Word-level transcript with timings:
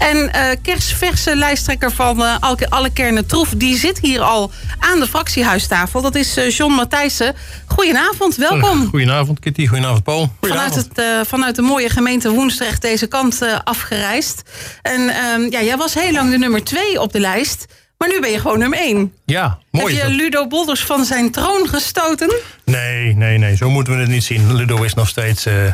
En 0.00 0.16
uh, 0.16 0.42
kerstverse 0.62 1.36
lijsttrekker 1.36 1.92
van 1.92 2.20
uh, 2.20 2.36
Alle 2.68 2.90
Kernen 2.92 3.26
Troef... 3.26 3.48
die 3.56 3.76
zit 3.76 3.98
hier 3.98 4.20
al 4.20 4.50
aan 4.78 5.00
de 5.00 5.06
fractiehuistafel. 5.06 6.02
Dat 6.02 6.14
is 6.14 6.38
uh, 6.38 6.50
John 6.50 6.72
Matthijssen. 6.72 7.34
Goedenavond, 7.66 8.36
welkom. 8.36 8.88
Goedenavond 8.88 9.40
Kitty, 9.40 9.66
goedenavond 9.66 10.02
Paul. 10.02 10.32
Vanuit, 10.40 10.74
het, 10.74 11.26
vanuit 11.28 11.56
de 11.56 11.62
mooie 11.62 11.88
gemeente 11.88 12.30
Woensdrecht 12.30 12.82
deze 12.82 13.06
kant 13.06 13.42
afgereisd. 13.64 14.42
En 14.82 15.08
ehm, 15.08 15.42
ja, 15.50 15.62
jij 15.62 15.76
was 15.76 15.94
heel 15.94 16.12
lang 16.12 16.30
de 16.30 16.38
nummer 16.38 16.64
twee 16.64 17.00
op 17.00 17.12
de 17.12 17.20
lijst... 17.20 17.66
Maar 18.00 18.08
nu 18.08 18.20
ben 18.20 18.30
je 18.30 18.38
gewoon 18.38 18.58
nummer 18.58 18.78
één. 18.78 19.14
Ja, 19.24 19.58
mooi. 19.70 19.96
Heb 19.96 20.08
je 20.08 20.14
Ludo 20.14 20.46
Bolders 20.46 20.84
van 20.84 21.04
zijn 21.04 21.30
troon 21.30 21.68
gestoten? 21.68 22.40
Nee, 22.64 23.16
nee, 23.16 23.38
nee. 23.38 23.56
Zo 23.56 23.70
moeten 23.70 23.94
we 23.94 24.00
het 24.00 24.08
niet 24.08 24.24
zien. 24.24 24.54
Ludo 24.54 24.82
is 24.82 24.94
nog 24.94 25.08
steeds 25.08 25.46
uh, 25.46 25.64
uh, 25.64 25.72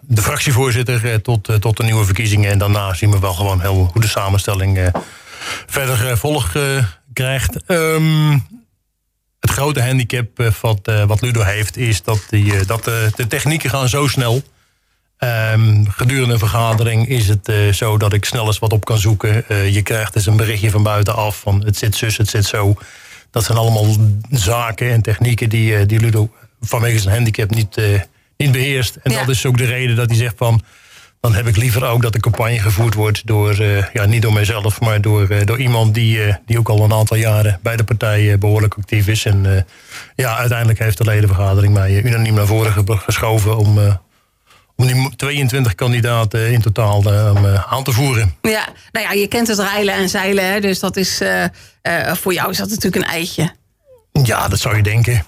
de 0.00 0.22
fractievoorzitter 0.22 1.04
uh, 1.04 1.14
tot, 1.14 1.60
tot 1.60 1.76
de 1.76 1.82
nieuwe 1.82 2.04
verkiezingen. 2.04 2.50
En 2.50 2.58
daarna 2.58 2.94
zien 2.94 3.10
we 3.10 3.18
wel 3.18 3.34
gewoon 3.34 3.60
heel 3.60 3.90
hoe 3.92 4.02
de 4.02 4.08
samenstelling 4.08 4.90
verder 5.66 6.18
volg 6.18 6.52
krijgt. 7.12 7.70
Um, 7.70 8.46
het 9.40 9.50
grote 9.50 9.82
handicap 9.82 10.52
wat, 10.60 10.90
wat 11.06 11.20
Ludo 11.20 11.42
heeft 11.42 11.76
is 11.76 12.02
dat, 12.02 12.26
die, 12.30 12.64
dat 12.66 12.84
de 12.84 13.26
technieken 13.28 13.70
gaan 13.70 13.88
zo 13.88 14.06
snel 14.06 14.42
Um, 15.24 15.88
gedurende 15.90 16.32
een 16.32 16.38
vergadering 16.38 17.08
is 17.08 17.28
het 17.28 17.48
uh, 17.48 17.72
zo 17.72 17.96
dat 17.96 18.12
ik 18.12 18.24
snel 18.24 18.46
eens 18.46 18.58
wat 18.58 18.72
op 18.72 18.84
kan 18.84 18.98
zoeken. 18.98 19.44
Uh, 19.48 19.74
je 19.74 19.82
krijgt 19.82 20.12
dus 20.12 20.26
een 20.26 20.36
berichtje 20.36 20.70
van 20.70 20.82
buitenaf 20.82 21.38
van 21.38 21.64
het 21.64 21.76
zit 21.76 21.96
zus, 21.96 22.16
het 22.16 22.28
zit 22.28 22.44
zo. 22.44 22.74
Dat 23.30 23.44
zijn 23.44 23.58
allemaal 23.58 23.86
zaken 24.30 24.90
en 24.90 25.02
technieken 25.02 25.48
die, 25.48 25.72
uh, 25.72 25.86
die 25.86 26.00
Ludo 26.00 26.30
vanwege 26.60 26.98
zijn 26.98 27.14
handicap 27.14 27.50
niet, 27.50 27.80
niet 28.36 28.52
beheerst. 28.52 28.96
En 29.02 29.12
ja. 29.12 29.18
dat 29.18 29.28
is 29.28 29.46
ook 29.46 29.58
de 29.58 29.64
reden 29.64 29.96
dat 29.96 30.08
hij 30.08 30.16
zegt 30.16 30.34
van... 30.36 30.62
dan 31.20 31.34
heb 31.34 31.46
ik 31.46 31.56
liever 31.56 31.84
ook 31.84 32.02
dat 32.02 32.12
de 32.12 32.20
campagne 32.20 32.58
gevoerd 32.58 32.94
wordt 32.94 33.26
door... 33.26 33.62
ja, 33.92 34.04
niet 34.04 34.22
door 34.22 34.32
mijzelf, 34.32 34.80
maar 34.80 35.00
door, 35.00 35.44
door 35.44 35.58
iemand 35.58 35.94
die, 35.94 36.36
die 36.46 36.58
ook 36.58 36.68
al 36.68 36.84
een 36.84 36.92
aantal 36.92 37.16
jaren... 37.16 37.58
bij 37.62 37.76
de 37.76 37.84
partij 37.84 38.38
behoorlijk 38.38 38.74
actief 38.74 39.08
is. 39.08 39.24
En 39.24 39.66
ja, 40.14 40.36
uiteindelijk 40.36 40.78
heeft 40.78 40.98
de 40.98 41.04
ledenvergadering 41.04 41.72
mij 41.72 42.02
unaniem 42.02 42.34
naar 42.34 42.46
voren 42.46 43.00
geschoven... 43.00 43.56
om 43.56 43.98
22 45.16 45.74
kandidaten 45.74 46.52
in 46.52 46.60
totaal 46.60 47.12
uh, 47.12 47.54
aan 47.72 47.84
te 47.84 47.92
voeren. 47.92 48.34
Ja, 48.42 48.68
nou 48.92 49.06
ja, 49.06 49.12
je 49.12 49.26
kent 49.26 49.48
het 49.48 49.58
rijlen 49.58 49.94
en 49.94 50.08
zeilen, 50.08 50.52
hè, 50.52 50.60
dus 50.60 50.80
dat 50.80 50.96
is, 50.96 51.20
uh, 51.20 51.44
uh, 51.82 52.14
voor 52.14 52.32
jou 52.32 52.50
is 52.50 52.56
dat 52.56 52.68
natuurlijk 52.68 53.04
een 53.04 53.10
eitje. 53.10 53.52
Ja, 54.22 54.48
dat 54.48 54.58
zou 54.58 54.76
je 54.76 54.82
denken. 54.82 55.24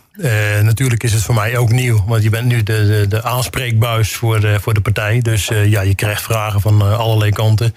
natuurlijk 0.63 1.03
is 1.03 1.13
het 1.13 1.23
voor 1.23 1.35
mij 1.35 1.57
ook 1.57 1.71
nieuw, 1.71 2.05
want 2.07 2.23
je 2.23 2.31
bent 2.31 2.47
nu 2.47 2.63
de, 2.63 2.87
de, 2.87 3.07
de 3.09 3.23
aanspreekbuis 3.23 4.13
voor 4.13 4.41
de, 4.41 4.61
voor 4.61 4.75
de 4.75 4.81
partij. 4.81 5.21
Dus 5.21 5.47
ja, 5.47 5.81
je 5.81 5.95
krijgt 5.95 6.23
vragen 6.23 6.61
van 6.61 6.99
allerlei 6.99 7.31
kanten. 7.31 7.75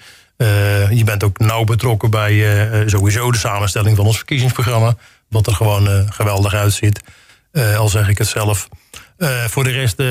je 0.90 1.02
bent 1.04 1.24
ook 1.24 1.38
nauw 1.38 1.64
betrokken 1.64 2.10
bij 2.10 2.44
sowieso 2.86 3.30
de 3.30 3.38
samenstelling 3.38 3.96
van 3.96 4.06
ons 4.06 4.16
verkiezingsprogramma. 4.16 4.96
Wat 5.28 5.46
er 5.46 5.54
gewoon 5.54 6.12
geweldig 6.12 6.54
uitziet, 6.54 7.00
al 7.76 7.88
zeg 7.88 8.08
ik 8.08 8.18
het 8.18 8.28
zelf. 8.28 8.68
Uh, 9.18 9.44
voor 9.44 9.64
de 9.64 9.70
rest 9.70 10.00
uh, 10.00 10.06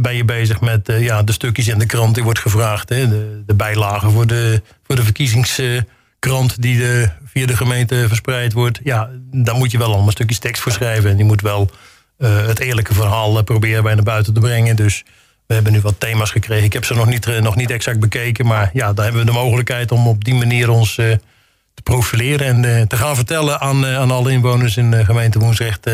ben 0.00 0.16
je 0.16 0.24
bezig 0.24 0.60
met 0.60 0.92
ja, 0.98 1.22
de 1.22 1.32
stukjes 1.32 1.68
in 1.68 1.78
de 1.78 1.86
krant. 1.86 2.14
Die 2.14 2.24
wordt 2.24 2.38
gevraagd. 2.38 2.88
Hè, 2.88 3.08
de, 3.08 3.42
de 3.46 3.54
bijlagen 3.54 4.10
voor 4.10 4.26
de, 4.26 4.62
voor 4.86 4.96
de 4.96 5.02
verkiezingskrant 5.02 6.62
die 6.62 6.78
de, 6.78 7.08
via 7.24 7.46
de 7.46 7.56
gemeente 7.56 8.04
verspreid 8.08 8.52
wordt. 8.52 8.80
Ja, 8.82 9.10
daar 9.30 9.54
moet 9.54 9.70
je 9.70 9.78
wel 9.78 9.92
allemaal 9.92 10.10
stukjes 10.10 10.38
tekst 10.38 10.62
voor 10.62 10.72
schrijven. 10.72 11.10
En 11.10 11.16
die 11.16 11.24
moet 11.24 11.40
wel 11.40 11.70
het 12.18 12.58
eerlijke 12.58 12.94
verhaal 12.94 13.42
proberen 13.42 13.82
bij 13.82 13.94
naar 13.94 14.04
buiten 14.04 14.34
te 14.34 14.40
brengen. 14.40 14.76
Dus 14.76 15.04
we 15.46 15.54
hebben 15.54 15.72
nu 15.72 15.80
wat 15.80 16.00
thema's 16.00 16.30
gekregen. 16.30 16.64
Ik 16.64 16.72
heb 16.72 16.84
ze 16.84 16.94
nog 16.94 17.06
niet, 17.06 17.40
nog 17.40 17.56
niet 17.56 17.70
exact 17.70 18.00
bekeken. 18.00 18.46
Maar 18.46 18.70
ja, 18.72 18.92
daar 18.92 19.04
hebben 19.04 19.24
we 19.24 19.30
de 19.30 19.38
mogelijkheid 19.38 19.92
om 19.92 20.06
op 20.06 20.24
die 20.24 20.34
manier 20.34 20.70
ons 20.70 20.94
te 20.94 21.20
profileren. 21.82 22.64
En 22.64 22.88
te 22.88 22.96
gaan 22.96 23.16
vertellen 23.16 23.60
aan, 23.60 23.86
aan 23.86 24.10
alle 24.10 24.30
inwoners 24.30 24.76
in 24.76 24.90
de 24.90 25.04
gemeente 25.04 25.38
Woensrecht 25.38 25.88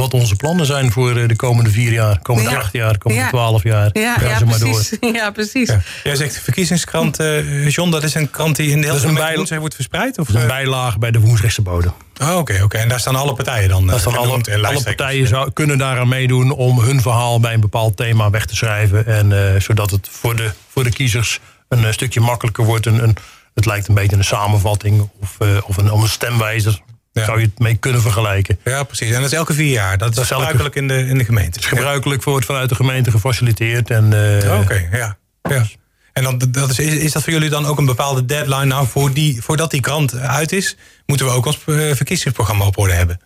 wat 0.00 0.14
onze 0.14 0.36
plannen 0.36 0.66
zijn 0.66 0.92
voor 0.92 1.16
eh, 1.16 1.28
de 1.28 1.36
komende 1.36 1.70
vier 1.70 1.92
jaar, 1.92 2.18
komende 2.22 2.50
ja. 2.50 2.56
acht 2.56 2.72
jaar, 2.72 2.98
komende 2.98 3.28
twaalf 3.28 3.62
jaar. 3.62 3.90
Ja, 3.92 4.16
ja, 4.20 4.44
maar 4.44 4.58
precies. 4.58 4.98
Door. 5.00 5.14
ja 5.20 5.30
precies. 5.30 5.72
Jij 6.04 6.16
zegt 6.16 6.38
verkiezingskrant, 6.38 7.20
uh, 7.20 7.68
John, 7.68 7.90
dat 7.90 8.02
is 8.02 8.14
een 8.14 8.30
krant 8.30 8.56
die 8.56 8.70
in 8.70 8.80
de 8.80 8.86
hele 8.86 8.98
gemeente 8.98 9.58
wordt 9.58 9.74
verspreid? 9.74 10.18
Of? 10.18 10.26
Dat 10.26 10.36
is 10.36 10.42
een 10.42 10.48
bijlage 10.48 10.98
bij 10.98 11.10
de 11.10 11.20
Woensrechtse 11.20 11.62
bodem. 11.62 11.92
Oh, 12.22 12.36
oké, 12.36 12.60
oké. 12.62 12.76
En 12.76 12.88
daar 12.88 13.00
staan 13.00 13.16
alle 13.16 13.34
partijen 13.34 13.68
dan? 13.68 13.86
Daar 13.86 14.00
staan 14.00 14.16
alle, 14.16 14.42
alle 14.62 14.82
partijen 14.82 15.26
zou, 15.28 15.52
kunnen 15.52 15.78
daaraan 15.78 16.08
meedoen 16.08 16.50
om 16.50 16.80
hun 16.80 17.00
verhaal 17.00 17.40
bij 17.40 17.54
een 17.54 17.60
bepaald 17.60 17.96
thema 17.96 18.30
weg 18.30 18.46
te 18.46 18.56
schrijven. 18.56 19.06
En 19.06 19.30
uh, 19.30 19.60
zodat 19.60 19.90
het 19.90 20.08
voor 20.10 20.36
de, 20.36 20.50
voor 20.68 20.84
de 20.84 20.90
kiezers 20.90 21.40
een 21.68 21.92
stukje 21.92 22.20
makkelijker 22.20 22.64
wordt. 22.64 22.86
Een, 22.86 23.02
een, 23.02 23.16
het 23.54 23.66
lijkt 23.66 23.88
een 23.88 23.94
beetje 23.94 24.16
een 24.16 24.24
samenvatting 24.24 25.10
of, 25.20 25.36
uh, 25.42 25.48
of 25.66 25.76
een, 25.76 25.92
een 25.92 26.08
stemwijzer 26.08 26.80
zou 27.24 27.38
je 27.40 27.44
het 27.44 27.58
mee 27.58 27.74
kunnen 27.74 28.00
vergelijken. 28.00 28.58
Ja, 28.64 28.82
precies. 28.82 29.10
En 29.10 29.20
dat 29.20 29.30
is 29.30 29.36
elke 29.36 29.52
vier 29.54 29.72
jaar. 29.72 29.98
Dat, 29.98 30.16
is 30.16 30.26
gebruikelijk 30.26 30.74
in 30.74 30.88
de, 30.88 31.06
in 31.06 31.18
de 31.18 31.24
gemeente. 31.24 31.58
Is 31.58 31.66
gebruikelijk, 31.66 32.24
ja. 32.24 32.30
wordt 32.30 32.46
vanuit 32.46 32.68
de 32.68 32.74
gemeente 32.74 33.10
gefaciliteerd. 33.10 33.90
En, 33.90 34.12
uh, 34.12 34.60
Oké, 34.60 34.88
ja. 34.92 35.16
ja. 35.42 35.64
En 36.12 36.22
dan, 36.22 36.38
dat 36.48 36.70
is, 36.70 36.78
is 36.78 37.12
dat 37.12 37.22
voor 37.22 37.32
jullie 37.32 37.50
dan 37.50 37.66
ook 37.66 37.78
een 37.78 37.84
bepaalde 37.84 38.24
deadline? 38.24 38.64
Nou, 38.64 38.86
voor 38.86 39.12
die, 39.12 39.42
voordat 39.42 39.70
die 39.70 39.80
krant 39.80 40.16
uit 40.16 40.52
is, 40.52 40.76
moeten 41.06 41.26
we 41.26 41.32
ook 41.32 41.46
ons 41.46 41.58
eh, 41.66 41.74
verkiezingsprogramma 41.94 42.64
op 42.64 42.78
orde 42.78 42.92
hebben. 42.92 43.20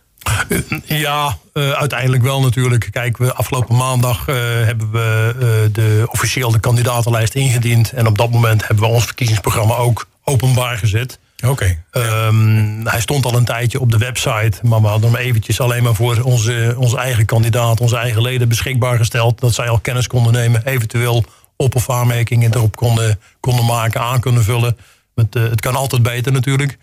Ja, 0.84 1.38
uh, 1.54 1.70
uiteindelijk 1.70 2.22
wel 2.22 2.40
natuurlijk. 2.40 2.88
Kijk, 2.90 3.16
we, 3.16 3.34
afgelopen 3.34 3.76
maandag 3.76 4.28
uh, 4.28 4.36
hebben 4.36 4.90
we 4.90 5.34
uh, 5.34 5.74
de 5.74 6.04
officieel 6.06 6.50
de 6.50 6.60
kandidatenlijst 6.60 7.34
ingediend. 7.34 7.92
En 7.92 8.06
op 8.06 8.18
dat 8.18 8.30
moment 8.30 8.66
hebben 8.66 8.84
we 8.84 8.90
ons 8.90 9.04
verkiezingsprogramma 9.04 9.74
ook 9.74 10.08
openbaar 10.24 10.78
gezet. 10.78 11.18
Oké. 11.46 11.78
Okay. 11.90 12.26
Um, 12.26 12.86
hij 12.86 13.00
stond 13.00 13.24
al 13.24 13.36
een 13.36 13.44
tijdje 13.44 13.80
op 13.80 13.90
de 13.90 13.98
website, 13.98 14.58
maar 14.62 14.80
we 14.80 14.86
hadden 14.86 15.12
hem 15.12 15.20
eventjes 15.20 15.60
alleen 15.60 15.82
maar 15.82 15.94
voor 15.94 16.20
onze, 16.22 16.74
onze 16.76 16.96
eigen 16.96 17.24
kandidaat, 17.24 17.80
onze 17.80 17.96
eigen 17.96 18.22
leden 18.22 18.48
beschikbaar 18.48 18.96
gesteld. 18.96 19.40
Dat 19.40 19.54
zij 19.54 19.68
al 19.68 19.78
kennis 19.78 20.06
konden 20.06 20.32
nemen, 20.32 20.66
eventueel 20.66 21.24
op- 21.56 21.74
of 21.74 21.90
aanmerkingen 21.90 22.54
erop 22.54 22.76
konden, 22.76 23.20
konden 23.40 23.64
maken, 23.64 24.00
aan 24.00 24.20
kunnen 24.20 24.44
vullen. 24.44 24.76
Het, 25.14 25.36
uh, 25.36 25.42
het 25.42 25.60
kan 25.60 25.76
altijd 25.76 26.02
beter 26.02 26.32
natuurlijk. 26.32 26.78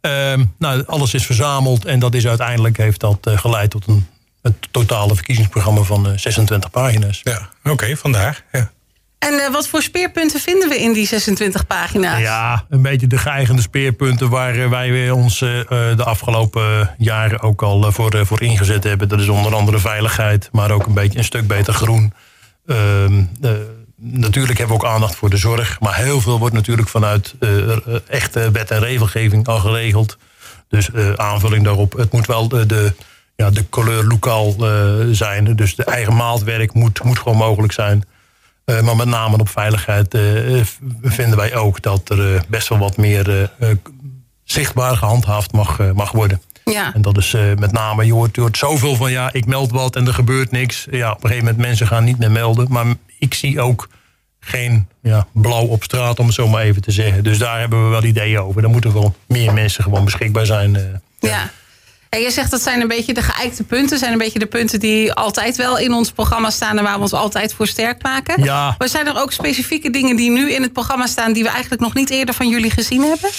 Um, 0.00 0.54
nou, 0.58 0.84
alles 0.86 1.14
is 1.14 1.26
verzameld 1.26 1.84
en 1.84 1.98
dat 1.98 2.14
is 2.14 2.26
uiteindelijk 2.26 2.76
heeft 2.76 3.00
dat 3.00 3.26
uh, 3.28 3.38
geleid 3.38 3.70
tot 3.70 3.86
een 3.86 4.06
het 4.46 4.68
totale 4.70 5.14
verkiezingsprogramma 5.14 5.82
van 5.82 6.06
uh, 6.06 6.12
eh, 6.12 6.18
26 6.18 6.70
pagina's. 6.70 7.20
Ja, 7.22 7.48
oké, 7.58 7.70
okay, 7.70 7.96
vandaar. 7.96 8.44
Ja. 8.52 8.70
En 9.18 9.34
uh, 9.34 9.52
wat 9.52 9.68
voor 9.68 9.82
speerpunten 9.82 10.40
vinden 10.40 10.68
we 10.68 10.78
in 10.78 10.92
die 10.92 11.06
26 11.06 11.66
pagina's? 11.66 12.20
Ja, 12.20 12.64
een 12.68 12.82
beetje 12.82 13.06
de 13.06 13.18
geëigende 13.18 13.62
speerpunten 13.62 14.28
waar 14.28 14.56
uh, 14.56 14.68
wij 14.68 15.10
ons 15.10 15.40
uh, 15.40 15.60
de 15.68 16.04
afgelopen 16.04 16.94
jaren 16.98 17.40
ook 17.40 17.62
al 17.62 17.92
voor, 17.92 18.26
voor 18.26 18.42
ingezet 18.42 18.84
hebben. 18.84 19.08
Dat 19.08 19.20
is 19.20 19.28
onder 19.28 19.54
andere 19.54 19.78
veiligheid, 19.78 20.48
maar 20.52 20.70
ook 20.70 20.86
een 20.86 20.94
beetje 20.94 21.18
een 21.18 21.24
stuk 21.24 21.46
beter 21.46 21.74
groen. 21.74 22.12
Ehm, 22.66 23.22
natuurlijk 23.96 24.58
hebben 24.58 24.76
we 24.76 24.82
ook 24.82 24.90
aandacht 24.90 25.16
voor 25.16 25.30
de 25.30 25.36
zorg, 25.36 25.80
maar 25.80 25.96
heel 25.96 26.20
veel 26.20 26.38
wordt 26.38 26.54
natuurlijk 26.54 26.88
vanuit 26.88 27.34
echte 28.08 28.50
wet 28.50 28.70
en 28.70 28.80
regelgeving 28.80 29.46
al 29.46 29.58
geregeld. 29.58 30.18
Dus 30.68 30.88
aanvulling 31.16 31.64
daarop. 31.64 31.92
Het 31.92 32.12
moet 32.12 32.26
wel 32.26 32.48
de, 32.48 32.66
de 32.66 32.92
ja, 33.36 33.50
de 33.50 33.64
lokaal 34.08 34.54
zijn. 35.12 35.56
Dus 35.56 35.74
de 35.74 35.84
eigen 35.84 36.16
maatwerk 36.16 36.74
moet, 36.74 37.02
moet 37.02 37.18
gewoon 37.18 37.36
mogelijk 37.36 37.72
zijn. 37.72 38.04
Uh, 38.66 38.80
maar 38.80 38.96
met 38.96 39.08
name 39.08 39.38
op 39.38 39.48
veiligheid 39.48 40.14
uh, 40.14 40.62
vinden 41.02 41.36
wij 41.36 41.54
ook 41.54 41.82
dat 41.82 42.08
er 42.08 42.32
uh, 42.32 42.40
best 42.48 42.68
wel 42.68 42.78
wat 42.78 42.96
meer 42.96 43.50
zichtbaar 44.44 44.96
gehandhaafd 44.96 45.52
mag, 45.52 45.92
mag 45.94 46.12
worden. 46.12 46.42
Ja. 46.64 46.94
En 46.94 47.02
dat 47.02 47.18
is 47.18 47.36
met 47.58 47.72
name, 47.72 48.04
je 48.04 48.12
hoort, 48.12 48.34
je 48.34 48.40
hoort 48.40 48.56
zoveel 48.56 48.96
van 48.96 49.10
ja, 49.10 49.32
ik 49.32 49.46
meld 49.46 49.70
wat 49.70 49.96
en 49.96 50.06
er 50.06 50.14
gebeurt 50.14 50.50
niks. 50.50 50.86
Ja, 50.90 51.10
op 51.10 51.16
een 51.16 51.28
gegeven 51.28 51.44
moment 51.44 51.66
mensen 51.66 51.86
gaan 51.86 52.04
niet 52.04 52.18
meer 52.18 52.30
melden. 52.30 52.66
Maar 52.70 52.86
ik 53.18 53.34
zie 53.34 53.60
ook 53.60 53.88
geen 54.40 54.88
ja, 55.02 55.26
blauw 55.32 55.66
op 55.66 55.82
straat, 55.82 56.18
om 56.18 56.26
het 56.26 56.34
zo 56.34 56.48
maar 56.48 56.62
even 56.62 56.82
te 56.82 56.90
zeggen. 56.90 57.24
Dus 57.24 57.38
daar 57.38 57.58
hebben 57.58 57.84
we 57.84 57.90
wel 57.90 58.04
ideeën 58.04 58.40
over. 58.40 58.62
Er 58.62 58.70
moeten 58.70 58.92
wel 58.92 59.14
meer 59.26 59.52
mensen 59.52 59.82
gewoon 59.84 60.04
beschikbaar 60.04 60.46
zijn. 60.46 60.72
ja. 60.72 61.28
ja. 61.28 61.50
Je 62.10 62.30
zegt 62.30 62.50
dat 62.50 62.62
zijn 62.62 62.80
een 62.80 62.88
beetje 62.88 63.14
de 63.14 63.22
geëikte 63.22 63.64
punten. 63.64 63.98
zijn 63.98 64.12
een 64.12 64.18
beetje 64.18 64.38
de 64.38 64.46
punten 64.46 64.80
die 64.80 65.12
altijd 65.12 65.56
wel 65.56 65.78
in 65.78 65.92
ons 65.92 66.12
programma 66.12 66.50
staan... 66.50 66.78
en 66.78 66.84
waar 66.84 66.96
we 66.96 67.00
ons 67.00 67.12
altijd 67.12 67.54
voor 67.54 67.66
sterk 67.66 68.02
maken. 68.02 68.42
Ja. 68.42 68.74
Maar 68.78 68.88
zijn 68.88 69.06
er 69.06 69.20
ook 69.20 69.32
specifieke 69.32 69.90
dingen 69.90 70.16
die 70.16 70.30
nu 70.30 70.52
in 70.52 70.62
het 70.62 70.72
programma 70.72 71.06
staan... 71.06 71.32
die 71.32 71.42
we 71.42 71.48
eigenlijk 71.48 71.82
nog 71.82 71.94
niet 71.94 72.10
eerder 72.10 72.34
van 72.34 72.48
jullie 72.48 72.70
gezien 72.70 73.02
hebben? 73.02 73.30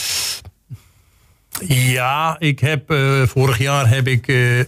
Ja, 1.66 2.36
ik 2.40 2.60
heb, 2.60 2.92
uh, 2.92 3.22
vorig 3.26 3.58
jaar 3.58 3.90
heb 3.90 4.08
ik 4.08 4.28
uh, 4.28 4.58
uh, 4.58 4.66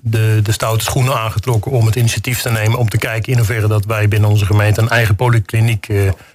de, 0.00 0.40
de 0.42 0.52
stoute 0.52 0.84
schoenen 0.84 1.18
aangetrokken 1.18 1.72
om 1.72 1.86
het 1.86 1.96
initiatief 1.96 2.40
te 2.40 2.50
nemen 2.50 2.78
om 2.78 2.88
te 2.88 2.98
kijken 2.98 3.32
in 3.32 3.38
hoeverre 3.38 3.68
dat 3.68 3.84
wij 3.84 4.08
binnen 4.08 4.30
onze 4.30 4.46
gemeente 4.46 4.80
een 4.80 4.88
eigen 4.88 5.16
polykliniek 5.16 5.88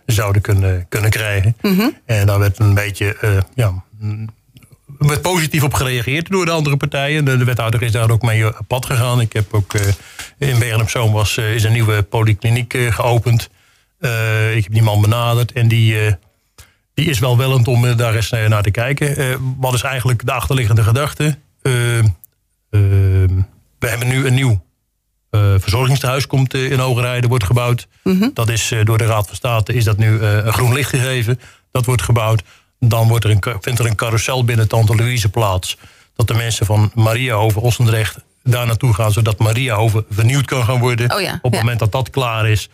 zouden 0.06 0.42
kunnen, 0.42 0.86
kunnen 0.90 1.10
krijgen. 1.10 1.56
Mm 1.62 1.76
-hmm. 1.76 1.98
En 2.06 2.26
daar 2.26 2.40
werd 2.40 2.60
een 2.60 2.74
beetje 2.74 3.16
ja, 3.54 3.84
werd 5.10 5.22
positief 5.22 5.64
op 5.64 5.74
gereageerd 5.74 6.30
door 6.30 6.46
de 6.46 6.52
andere 6.52 6.78
partijen. 6.78 7.26
De, 7.26 7.38
de 7.38 7.44
wethouder 7.44 7.82
is 7.82 7.92
daar 7.92 8.10
ook 8.10 8.22
mee 8.22 8.48
op 8.48 8.68
pad 8.68 8.86
gegaan. 8.86 9.22
Ik 9.22 9.34
heb 9.34 9.54
ook 9.54 9.74
uh, 9.74 9.82
in 10.38 10.60
Bergen 10.60 10.82
op 10.82 10.90
Zoom 10.90 11.12
was, 11.12 11.38
uh, 11.38 11.54
is 11.54 11.64
een 11.64 11.72
nieuwe 11.72 12.04
polykliniek 12.04 12.74
uh, 12.74 12.94
geopend. 12.94 13.50
ik 14.54 14.64
heb 14.64 14.72
die 14.72 14.82
man 14.82 15.02
benaderd 15.02 15.52
en 15.52 15.68
die, 15.68 16.18
die 16.94 17.10
is 17.10 17.20
wel 17.20 17.38
wellend 17.38 17.68
om 17.68 17.96
daar 17.96 18.16
eens 18.16 18.30
naar 18.30 18.64
te 18.64 18.72
kijken. 18.72 19.38
wat 19.60 19.74
is 19.74 19.82
eigenlijk 19.82 20.26
de 20.26 20.32
achterliggende 20.32 20.84
gedachte? 20.84 21.38
we 23.80 23.88
hebben 23.88 24.08
nu 24.08 24.28
een 24.28 24.34
nieuw 24.34 24.64
verzorgingstehuis 25.58 26.28
komt 26.28 26.54
in 26.54 26.80
Hogerheide, 26.80 27.28
wordt 27.28 27.44
gebouwd. 27.44 27.88
Mhm. 28.04 28.30
Dat 28.34 28.50
is 28.50 28.74
door 28.84 28.98
de 28.98 29.06
Raad 29.06 29.28
van 29.28 29.36
State 29.36 29.74
is 29.74 29.84
dat 29.84 29.98
nu 29.98 30.20
een 30.20 30.54
groen 30.54 30.74
licht 30.74 30.90
gegeven. 30.90 31.40
Dat 31.72 31.86
wordt 31.86 32.02
gebouwd. 32.02 32.44
Dan 32.80 33.08
wordt 33.08 33.24
er 33.24 33.30
een, 33.30 33.44
vindt 33.60 33.80
er 33.80 33.86
een 33.86 33.96
carousel 33.96 34.44
binnen 34.44 34.68
Tante 34.68 34.96
Louise 34.96 35.30
plaats. 35.30 35.78
Dat 36.16 36.28
de 36.28 36.34
mensen 36.34 36.66
van 36.66 36.92
Mariahoven, 36.94 37.62
Ossendrecht 37.62 38.18
daar 38.44 38.66
naartoe 38.66 38.94
gaan... 38.94 39.12
zodat 39.12 39.40
Mariahoven 39.40 40.06
vernieuwd 40.10 40.46
kan 40.46 40.64
gaan 40.64 40.80
worden. 40.80 41.14
Oh 41.14 41.22
ja, 41.22 41.34
Op 41.34 41.44
het 41.44 41.54
ja. 41.54 41.60
moment 41.60 41.80
dat 41.80 41.92
dat 41.92 42.10
klaar 42.10 42.50
is... 42.50 42.70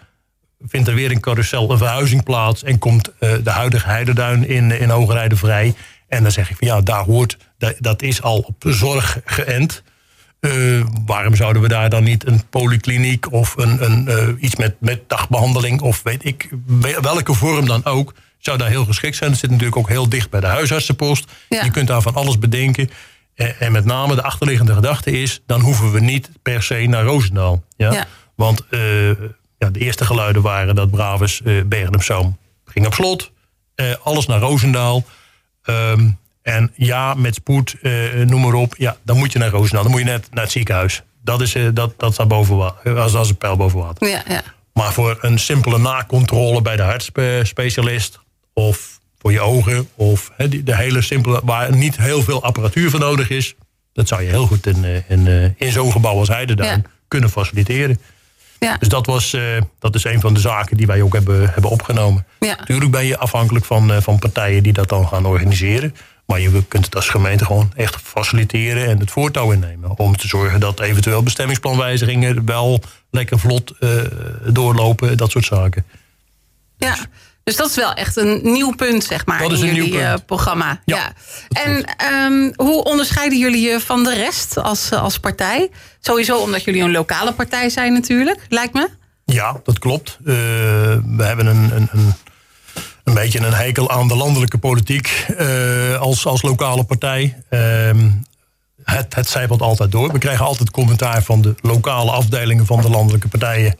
vindt 0.67 0.87
er 0.87 0.95
weer 0.95 1.11
een 1.11 1.19
carousel, 1.19 1.71
een 1.71 1.77
verhuizing 1.77 2.23
plaats... 2.23 2.63
en 2.63 2.79
komt 2.79 3.11
eh, 3.19 3.33
de 3.43 3.49
huidige 3.49 3.87
Heiderduin 3.87 4.47
in, 4.47 4.71
in 4.71 4.89
Hogerijden 4.89 5.37
vrij. 5.37 5.73
En 6.07 6.23
dan 6.23 6.31
zeg 6.31 6.49
ik 6.49 6.57
van 6.57 6.67
ja, 6.67 6.81
daar 6.81 7.03
hoort... 7.03 7.37
dat, 7.57 7.75
dat 7.79 8.01
is 8.01 8.21
al 8.21 8.37
op 8.37 8.63
zorg 8.67 9.19
geënt... 9.25 9.83
Eh, 10.39 10.81
waarom 11.05 11.35
zouden 11.35 11.61
we 11.61 11.67
daar 11.67 11.89
dan 11.89 12.03
niet 12.03 12.27
een 12.27 12.49
polykliniek 12.49 13.31
of 13.31 13.57
een, 13.57 13.85
een, 13.85 14.07
eh, 14.07 14.27
iets 14.39 14.55
met, 14.55 14.75
met 14.79 15.09
dagbehandeling 15.09 15.81
of 15.81 16.03
weet 16.03 16.25
ik, 16.25 16.49
welke 17.01 17.33
vorm 17.33 17.65
dan 17.65 17.85
ook, 17.85 18.13
zou 18.45 18.57
daar 18.57 18.69
heel 18.69 18.85
geschikt 18.85 19.15
zijn. 19.15 19.29
Het 19.29 19.39
zit 19.39 19.49
natuurlijk 19.49 19.77
ook 19.77 19.89
heel 19.89 20.09
dicht 20.09 20.29
bij 20.29 20.39
de 20.39 20.45
huisartsenpost. 20.45 21.31
Ja. 21.49 21.63
Je 21.63 21.71
kunt 21.71 21.87
daar 21.87 22.01
van 22.01 22.13
alles 22.13 22.39
bedenken. 22.39 22.89
En, 23.35 23.59
en 23.59 23.71
met 23.71 23.85
name 23.85 24.15
de 24.15 24.23
achterliggende 24.23 24.73
gedachte 24.73 25.11
is, 25.11 25.41
dan 25.45 25.61
hoeven 25.61 25.91
we 25.91 25.99
niet 25.99 26.29
per 26.41 26.63
se 26.63 26.85
naar 26.87 27.03
Roosendaal. 27.03 27.63
Ja? 27.77 27.91
Ja. 27.91 28.05
Want 28.35 28.61
eh, 28.69 29.07
ja, 29.57 29.69
de 29.71 29.79
eerste 29.79 30.05
geluiden 30.05 30.41
waren 30.41 30.75
dat 30.75 30.91
Braves 30.91 31.41
eh 31.41 31.61
Bergen 31.65 31.95
op 31.95 32.03
Zoom 32.03 32.37
ging 32.65 32.85
op 32.85 32.93
slot. 32.93 33.31
Eh, 33.75 33.93
alles 34.03 34.25
naar 34.25 34.39
Roosendaal. 34.39 35.03
Ehm, 35.63 36.09
en 36.41 36.71
ja, 36.75 37.13
met 37.13 37.35
spoed, 37.35 37.75
eh, 37.81 37.91
noem 38.25 38.41
maar 38.41 38.53
op. 38.53 38.75
Ja, 38.77 38.97
dan 39.03 39.17
moet 39.17 39.31
je 39.31 39.39
naar 39.39 39.49
Roosendaal. 39.49 39.83
Dan 39.83 39.91
moet 39.91 40.01
je 40.01 40.05
net 40.05 40.27
naar 40.31 40.43
het 40.43 40.51
ziekenhuis. 40.51 41.03
Dat, 41.23 41.41
is, 41.41 41.55
eh, 41.55 41.63
dat, 41.73 41.93
dat 41.97 42.13
staat 42.13 42.27
boven 42.27 42.57
water. 42.57 42.99
Als, 42.99 43.15
als 43.15 43.29
een 43.29 43.37
pijl 43.37 43.55
boven 43.55 43.79
water. 43.79 44.07
Ja, 44.07 44.23
ja. 44.27 44.41
Maar 44.73 44.93
voor 44.93 45.17
een 45.21 45.39
simpele 45.39 45.77
nakontrole 45.77 46.61
bij 46.61 46.75
de 46.75 46.81
hartspecialist... 46.81 48.19
of 48.55 48.99
voor 49.17 49.31
je 49.31 49.41
ogen, 49.41 49.87
of 49.95 50.31
de 50.63 50.75
hele 50.75 51.01
simpele... 51.01 51.41
waar 51.43 51.75
niet 51.75 51.97
heel 51.97 52.21
veel 52.21 52.43
apparatuur 52.43 52.89
voor 52.89 52.99
nodig 52.99 53.29
is... 53.29 53.55
dat 53.93 54.07
zou 54.07 54.21
je 54.21 54.29
heel 54.29 54.47
goed 54.47 54.67
in, 54.67 54.83
eh, 54.83 55.09
in, 55.09 55.27
eh, 55.27 55.43
in 55.67 55.71
zo'n 55.71 55.91
gebouw 55.91 56.17
als 56.17 56.27
Heidenduin 56.27 56.69
Ja. 56.69 56.89
kunnen 57.07 57.29
faciliteren. 57.29 57.99
ja. 58.59 58.77
Dus 58.77 58.87
dat, 58.87 59.05
was, 59.05 59.33
eh, 59.33 59.41
dat 59.79 59.95
is 59.95 60.03
een 60.03 60.19
van 60.19 60.33
de 60.33 60.39
zaken 60.39 60.77
die 60.77 60.87
wij 60.87 61.01
ook 61.01 61.13
hebben, 61.13 61.49
hebben 61.49 61.71
opgenomen. 61.71 62.25
Ja. 62.39 62.55
Natuurlijk 62.55 62.91
ben 62.91 63.05
je 63.05 63.17
afhankelijk 63.17 63.65
van, 63.65 64.01
van 64.01 64.19
partijen 64.19 64.63
die 64.63 64.73
dat 64.73 64.89
dan 64.89 65.07
gaan 65.07 65.25
organiseren. 65.25 65.95
Maar 66.25 66.39
je 66.39 66.63
kunt 66.67 66.85
het 66.85 66.95
als 66.95 67.09
gemeente 67.09 67.45
gewoon 67.45 67.71
echt 67.75 67.95
faciliteren 67.95 68.87
en 68.87 68.99
het 68.99 69.11
voortouw 69.11 69.51
innemen. 69.51 69.97
Om 69.97 70.17
te 70.17 70.27
zorgen 70.27 70.59
dat 70.59 70.79
eventueel 70.79 71.23
bestemmingsplanwijzigingen 71.23 72.45
wel 72.45 72.81
lekker 73.11 73.39
vlot 73.39 73.73
eh, 73.79 73.89
doorlopen, 74.47 75.17
dat 75.17 75.31
soort 75.31 75.45
zaken. 75.45 75.85
Ja, 76.77 76.95
dus 76.95 77.05
dat 77.53 77.69
is 77.69 77.75
wel 77.75 77.93
echt 77.93 78.17
een 78.17 78.39
nieuw 78.43 78.75
punt, 78.75 79.03
zeg 79.03 79.25
maar, 79.25 79.39
Dat 79.39 79.51
is 79.51 79.59
in 79.59 79.67
een 79.67 79.75
jullie 79.75 80.01
eh, 80.01 80.13
programma. 80.25 80.81
Ja. 80.85 80.95
Ja, 80.95 81.13
En 81.63 81.85
ehm, 81.97 82.51
hoe 82.55 82.83
onderscheiden 82.83 83.37
jullie 83.37 83.69
je 83.69 83.79
van 83.79 84.03
de 84.03 84.13
rest 84.13 84.57
als, 84.57 84.89
eh, 84.89 85.01
als 85.01 85.19
partij? 85.19 85.69
Sowieso 85.99 86.37
omdat 86.37 86.63
jullie 86.63 86.81
een 86.81 86.91
lokale 86.91 87.33
partij 87.33 87.69
zijn 87.69 87.93
natuurlijk, 87.93 88.45
lijkt 88.49 88.73
me. 88.73 88.89
Ja, 89.25 89.59
dat 89.63 89.79
klopt. 89.79 90.17
Eh, 90.19 90.33
we 91.05 91.23
hebben 91.23 91.45
een, 91.45 91.75
een, 91.75 91.89
een, 91.91 92.13
een 93.03 93.13
beetje 93.13 93.39
een 93.39 93.53
hekel 93.53 93.89
aan 93.89 94.07
de 94.07 94.15
landelijke 94.15 94.57
politiek 94.57 95.25
als, 95.99 96.25
als 96.25 96.41
lokale 96.41 96.83
partij. 96.83 97.43
Ehm, 97.49 98.09
het, 98.83 99.15
het 99.15 99.29
zijpelt 99.29 99.61
altijd 99.61 99.91
door. 99.91 100.11
We 100.11 100.17
krijgen 100.17 100.45
altijd 100.45 100.71
commentaar 100.71 101.23
van 101.23 101.41
de 101.41 101.55
lokale 101.61 102.11
afdelingen 102.11 102.65
van 102.65 102.81
de 102.81 102.89
landelijke 102.89 103.27
partijen. 103.27 103.75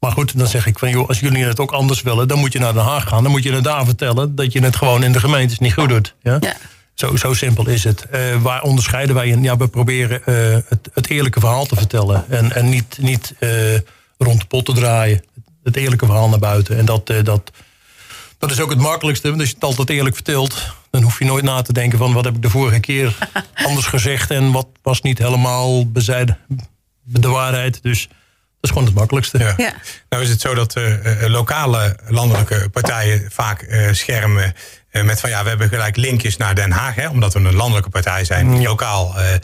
Maar 0.00 0.12
goed, 0.12 0.38
dan 0.38 0.46
zeg 0.46 0.66
ik 0.66 0.78
van 0.78 0.90
joh, 0.90 1.08
als 1.08 1.20
jullie 1.20 1.44
het 1.44 1.60
ook 1.60 1.72
anders 1.72 2.02
willen, 2.02 2.28
dan 2.28 2.38
moet 2.38 2.52
je 2.52 2.58
naar 2.58 2.72
Den 2.72 2.82
Haag 2.82 3.08
gaan. 3.08 3.22
Dan 3.22 3.32
moet 3.32 3.42
je 3.42 3.52
het 3.52 3.64
daar 3.64 3.84
vertellen 3.84 4.34
dat 4.34 4.52
je 4.52 4.60
het 4.60 4.76
gewoon 4.76 5.02
in 5.02 5.12
de 5.12 5.20
gemeentes 5.20 5.58
niet 5.58 5.74
goed 5.74 5.88
doet. 5.88 6.14
Ja? 6.22 6.36
Ja. 6.40 6.56
Zo, 6.96 7.16
zo 7.16 7.34
simpel 7.34 7.68
is 7.68 7.84
het. 7.84 8.06
Eh, 8.06 8.42
waar 8.42 8.62
onderscheiden 8.62 9.14
wij 9.14 9.28
in? 9.28 9.42
Ja, 9.42 9.56
we 9.56 9.68
proberen 9.68 10.24
eh, 10.24 10.58
het, 10.68 10.88
het 10.92 11.08
eerlijke 11.08 11.40
verhaal 11.40 11.66
te 11.66 11.76
vertellen. 11.76 12.24
En, 12.28 12.52
en 12.52 12.68
niet, 12.68 12.98
niet 13.00 13.34
eh, 13.38 13.74
rond 14.18 14.40
de 14.40 14.46
pot 14.46 14.64
te 14.64 14.72
draaien. 14.72 15.24
Het 15.62 15.76
eerlijke 15.76 16.06
verhaal 16.06 16.28
naar 16.28 16.38
buiten. 16.38 16.78
En 16.78 16.84
dat, 16.84 17.06
dat, 17.06 17.50
dat 18.38 18.50
is 18.50 18.60
ook 18.60 18.70
het 18.70 18.78
makkelijkste. 18.78 19.28
Want 19.28 19.40
als 19.40 19.48
je 19.48 19.54
het 19.54 19.64
altijd 19.64 19.90
eerlijk 19.90 20.14
vertelt... 20.14 20.74
dan 20.90 21.02
hoef 21.02 21.18
je 21.18 21.24
nooit 21.24 21.44
na 21.44 21.62
te 21.62 21.72
denken 21.72 21.98
van... 21.98 22.12
wat 22.12 22.24
heb 22.24 22.34
ik 22.34 22.42
de 22.42 22.50
vorige 22.50 22.80
keer 22.80 23.16
anders 23.66 23.86
gezegd... 23.86 24.30
en 24.30 24.52
wat 24.52 24.66
was 24.82 25.02
niet 25.02 25.18
helemaal 25.18 25.90
bezijden, 25.90 26.38
de 27.02 27.28
waarheid. 27.28 27.82
Dus 27.82 28.08
is 28.66 28.72
gewoon 28.72 28.86
het 28.86 28.94
makkelijkste. 28.94 29.38
Ja. 29.38 29.54
Ja. 29.56 29.72
Nou 30.08 30.22
is 30.22 30.28
het 30.28 30.40
zo 30.40 30.54
dat 30.54 30.74
eh, 30.76 31.22
eh, 31.22 31.30
lokale 31.30 31.96
landelijke 32.08 32.68
partijen 32.72 33.28
vaak 33.32 33.62
eh, 33.62 33.92
schermen 33.92 34.54
eh, 34.90 35.02
met 35.02 35.20
van 35.20 35.30
ja, 35.30 35.42
we 35.42 35.48
hebben 35.48 35.68
gelijk 35.68 35.96
linkjes 35.96 36.36
naar 36.36 36.54
Den 36.54 36.70
Haag, 36.70 36.94
hè, 36.94 37.08
omdat 37.08 37.32
we 37.32 37.38
een 37.40 37.54
landelijke 37.54 37.90
partij 37.90 38.24
zijn 38.24 38.50
die 38.50 38.66
lokaal 38.68 39.14
eh, 39.16 39.34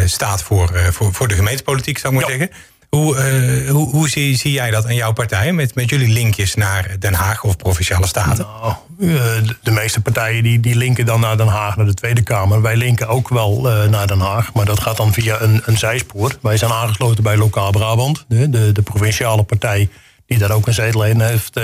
eh, 0.00 0.08
staat 0.08 0.42
voor, 0.42 0.74
eh, 0.74 0.86
voor, 0.86 1.12
voor 1.14 1.28
de 1.28 1.34
gemeentepolitiek, 1.34 1.98
zou 1.98 2.14
ik 2.14 2.20
maar 2.20 2.30
Ja. 2.30 2.36
zeggen. 2.38 2.56
Hoe, 2.96 3.16
eh, 3.16 3.70
hoe, 3.70 3.90
hoe 3.90 4.08
zie, 4.08 4.36
zie 4.36 4.52
jij 4.52 4.70
dat 4.70 4.88
in 4.88 4.94
jouw 4.94 5.12
partij 5.12 5.52
met, 5.52 5.74
met 5.74 5.90
jullie 5.90 6.08
linkjes 6.08 6.54
naar 6.54 6.96
Den 6.98 7.14
Haag 7.14 7.44
of 7.44 7.56
provinciale 7.56 8.06
staten? 8.06 8.46
Nou, 8.60 8.74
eh, 9.00 9.08
de, 9.46 9.56
de 9.62 9.70
meeste 9.70 10.00
partijen 10.00 10.42
die, 10.42 10.60
die 10.60 10.76
linken 10.76 11.06
dan 11.06 11.20
naar 11.20 11.36
Den 11.36 11.46
Haag, 11.46 11.76
naar 11.76 11.86
de 11.86 11.94
Tweede 11.94 12.22
Kamer. 12.22 12.62
Wij 12.62 12.76
linken 12.76 13.08
ook 13.08 13.28
wel 13.28 13.70
eh, 13.70 13.88
naar 13.88 14.06
Den 14.06 14.20
Haag, 14.20 14.52
maar 14.52 14.64
dat 14.64 14.80
gaat 14.80 14.96
dan 14.96 15.12
via 15.12 15.40
een, 15.40 15.62
een 15.64 15.78
zijspoor. 15.78 16.36
Wij 16.42 16.56
zijn 16.56 16.70
aangesloten 16.70 17.22
bij 17.22 17.36
Lokaal 17.36 17.70
Brabant, 17.70 18.24
de, 18.28 18.50
de, 18.50 18.72
de 18.72 18.82
provinciale 18.82 19.42
partij 19.42 19.88
die 20.26 20.38
daar 20.38 20.50
ook 20.50 20.66
een 20.66 20.74
zetel 20.74 21.04
in 21.04 21.20
heeft. 21.20 21.60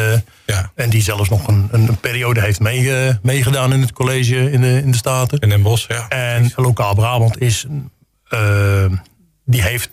Ja. 0.46 0.70
En 0.74 0.90
die 0.90 1.02
zelfs 1.02 1.28
nog 1.28 1.46
een, 1.48 1.68
een, 1.70 1.96
periode 1.96 2.40
heeft 2.40 2.60
meege- 2.60 3.18
meegedaan 3.22 3.72
in 3.72 3.80
het 3.80 3.92
college 3.92 4.50
in 4.50 4.60
de, 4.60 4.82
in 4.82 4.90
de 4.90 4.96
Staten. 4.96 5.38
In 5.38 5.48
Den 5.48 5.62
Bosch, 5.62 5.88
ja. 5.88 6.08
En 6.08 6.52
Lokaal 6.56 6.94
Brabant 6.94 7.40
is, 7.40 7.66
die 9.44 9.62
heeft 9.62 9.88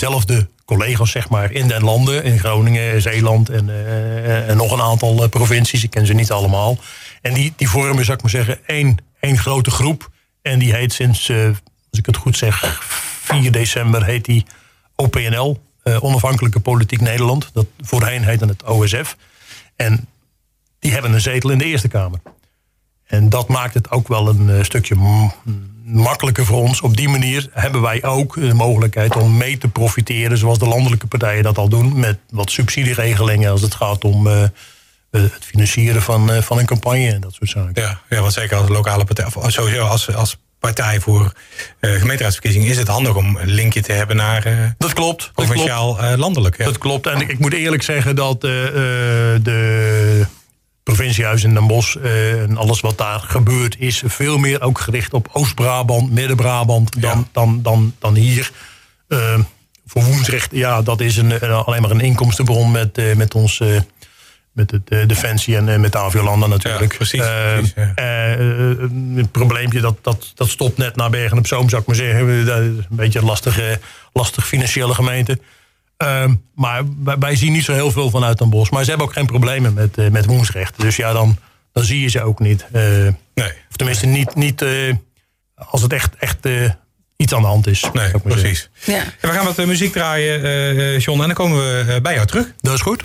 zelfde 0.00 0.48
collega's 0.64 1.10
zeg 1.10 1.28
maar, 1.28 1.52
in 1.52 1.68
den 1.68 1.82
landen, 1.82 2.24
in 2.24 2.38
Groningen, 2.38 3.02
Zeeland 3.02 3.48
en, 3.48 3.68
eh, 3.68 4.48
en 4.48 4.56
nog 4.56 4.72
een 4.72 4.82
aantal 4.82 5.22
eh, 5.22 5.28
provincies. 5.28 5.82
Ik 5.82 5.90
ken 5.90 6.06
ze 6.06 6.14
niet 6.14 6.30
allemaal. 6.30 6.78
En 7.22 7.34
die, 7.34 7.52
die 7.56 7.68
vormen, 7.68 8.04
zou 8.04 8.16
ik 8.16 8.22
maar 8.22 8.30
zeggen, 8.30 8.58
één, 8.66 8.96
één 9.20 9.38
grote 9.38 9.70
groep. 9.70 10.10
En 10.42 10.58
die 10.58 10.74
heet 10.74 10.92
sinds, 10.92 11.28
eh, 11.28 11.46
als 11.46 11.98
ik 11.98 12.06
het 12.06 12.16
goed 12.16 12.36
zeg, 12.36 12.80
4 13.22 13.52
december 13.52 14.04
heet 14.04 14.24
die 14.24 14.46
OPNL, 14.96 15.60
eh, 15.82 16.04
Onafhankelijke 16.04 16.60
Politiek 16.60 17.00
Nederland. 17.00 17.50
Dat 17.52 17.66
voorheen 17.80 18.24
heette 18.24 18.46
het 18.46 18.62
OSF. 18.64 19.16
En 19.76 20.08
die 20.78 20.92
hebben 20.92 21.12
een 21.12 21.20
zetel 21.20 21.50
in 21.50 21.58
de 21.58 21.64
Eerste 21.64 21.88
Kamer. 21.88 22.20
En 23.06 23.28
dat 23.28 23.48
maakt 23.48 23.74
het 23.74 23.90
ook 23.90 24.08
wel 24.08 24.28
een 24.28 24.50
eh, 24.50 24.62
stukje 24.62 24.94
makkelijker 25.92 26.44
voor 26.44 26.60
ons. 26.60 26.80
Op 26.80 26.96
die 26.96 27.08
manier 27.08 27.48
hebben 27.52 27.80
wij 27.80 28.02
ook 28.02 28.34
de 28.34 28.54
mogelijkheid 28.54 29.16
om 29.16 29.36
mee 29.36 29.58
te 29.58 29.68
profiteren, 29.68 30.38
zoals 30.38 30.58
de 30.58 30.66
landelijke 30.66 31.06
partijen 31.06 31.42
dat 31.42 31.58
al 31.58 31.68
doen, 31.68 31.98
met 31.98 32.18
wat 32.30 32.50
subsidieregelingen 32.50 33.50
als 33.50 33.62
het 33.62 33.74
gaat 33.74 34.04
om 34.04 34.26
eh, 34.26 34.42
eh, 35.10 35.20
het 35.22 35.44
financieren 35.44 36.02
van, 36.02 36.32
eh, 36.32 36.42
van 36.42 36.58
een 36.58 36.66
campagne 36.66 37.12
en 37.12 37.20
dat 37.20 37.34
soort 37.34 37.50
zaken. 37.50 37.82
Ja, 37.82 38.00
ja, 38.08 38.20
want 38.20 38.32
zeker 38.32 38.56
als 38.56 38.68
lokale 38.68 39.04
partij, 39.04 39.24
of 39.24 39.50
sowieso 39.52 39.84
als, 39.84 40.14
als 40.14 40.36
partij 40.58 41.00
voor 41.00 41.32
eh, 41.80 41.92
gemeenteraadsverkiezingen 41.92 42.68
is 42.68 42.76
het 42.76 42.88
handig 42.88 43.16
om 43.16 43.36
een 43.36 43.50
linkje 43.50 43.82
te 43.82 43.92
hebben 43.92 44.16
naar 44.16 44.74
Dat 44.78 44.92
klopt. 44.92 45.18
Dat 45.18 45.30
klopt. 45.34 45.50
provinciaal 45.50 46.16
landelijk. 46.16 46.56
Ja. 46.56 46.64
Dat 46.64 46.78
klopt. 46.78 47.06
En 47.06 47.20
ik, 47.20 47.28
ik 47.28 47.38
moet 47.38 47.52
eerlijk 47.52 47.82
zeggen 47.82 48.16
dat 48.16 48.40
de 48.40 50.26
provinciehuis 50.82 51.44
in 51.44 51.54
Den 51.54 51.66
Bosch 51.66 51.96
eh, 51.96 52.42
en 52.42 52.56
alles 52.56 52.80
wat 52.80 52.98
daar 52.98 53.20
gebeurt... 53.20 53.76
is 53.78 54.02
veel 54.06 54.38
meer 54.38 54.60
ook 54.62 54.78
gericht 54.80 55.14
op 55.14 55.28
Oost-Brabant, 55.32 56.10
Midden-Brabant 56.12 57.00
dan, 57.02 57.18
Ja. 57.18 57.24
dan, 57.32 57.62
dan, 57.62 57.94
dan 57.98 58.14
hier. 58.14 58.50
Eh, 59.08 59.38
voor 59.86 60.02
Woensrecht, 60.04 60.48
ja, 60.52 60.82
dat 60.82 61.00
is 61.00 61.16
een, 61.16 61.30
een- 61.44 61.50
alleen 61.64 61.82
maar 61.82 61.90
een 61.90 62.00
inkomstenbron 62.00 62.70
met, 62.70 62.98
eh, 62.98 63.14
met 63.16 63.34
ons... 63.34 63.60
eh, 63.60 63.68
met 64.52 64.70
het 64.70 64.88
eh, 64.88 65.06
Defensie 65.06 65.56
en 65.56 65.68
eh, 65.68 65.78
met 65.78 65.96
Aviolanda 65.96 66.46
natuurlijk. 66.46 66.90
Ja, 66.90 66.96
precies, 66.96 67.20
Eh, 67.20 67.52
precies, 67.52 67.72
ja. 67.76 67.92
eh, 67.94 68.32
eh, 68.32 68.40
een 68.80 69.28
probleempje 69.32 69.80
dat, 69.80 69.96
dat, 70.02 70.32
dat 70.34 70.48
stopt 70.48 70.76
net 70.78 70.96
naar 70.96 71.10
Bergen 71.10 71.38
op 71.38 71.46
Zoom, 71.46 71.68
zou 71.68 71.80
ik 71.80 71.86
maar 71.86 71.96
zeggen. 71.96 72.46
Dat 72.46 72.58
is 72.60 72.66
Een 72.66 72.84
beetje 72.90 73.18
een 73.18 73.24
lastige, 73.24 73.80
lastig 74.12 74.46
financiële 74.46 74.94
gemeente. 74.94 75.38
Ehm, 76.00 76.34
maar 76.54 76.82
wij, 77.04 77.18
wij 77.18 77.36
zien 77.36 77.52
niet 77.52 77.64
zo 77.64 77.72
heel 77.72 77.90
veel 77.90 78.10
vanuit 78.10 78.38
Den 78.38 78.50
Bosch. 78.50 78.70
Maar 78.70 78.82
ze 78.82 78.88
hebben 78.88 79.06
ook 79.06 79.12
geen 79.12 79.26
problemen 79.26 79.74
met, 79.74 79.98
eh, 79.98 80.08
met 80.08 80.26
Woensrecht. 80.26 80.80
Dus 80.80 80.96
ja, 80.96 81.12
dan, 81.12 81.36
dan 81.72 81.84
zie 81.84 82.00
je 82.00 82.08
ze 82.08 82.22
ook 82.22 82.38
niet. 82.38 82.66
Eh, 82.72 82.82
Nee, 83.34 83.52
of 83.70 83.76
tenminste 83.76 84.06
niet, 84.06 84.34
niet 84.34 84.62
eh, 84.62 84.70
als 85.54 85.82
het 85.82 85.92
echt, 85.92 86.16
echt 86.18 86.38
iets 87.16 87.34
aan 87.34 87.40
de 87.42 87.48
hand 87.48 87.66
is. 87.66 87.84
nee 87.92 88.10
precies. 88.22 88.70
Ja. 88.84 88.94
En 88.98 89.28
we 89.28 89.28
gaan 89.28 89.44
wat 89.44 89.66
muziek 89.66 89.92
draaien, 89.92 90.98
John, 90.98 91.20
en 91.20 91.26
dan 91.26 91.36
komen 91.36 91.58
we 91.58 91.98
bij 92.02 92.14
jou 92.14 92.26
terug. 92.26 92.46
Dat 92.60 92.74
is 92.74 92.80
goed. 92.80 93.02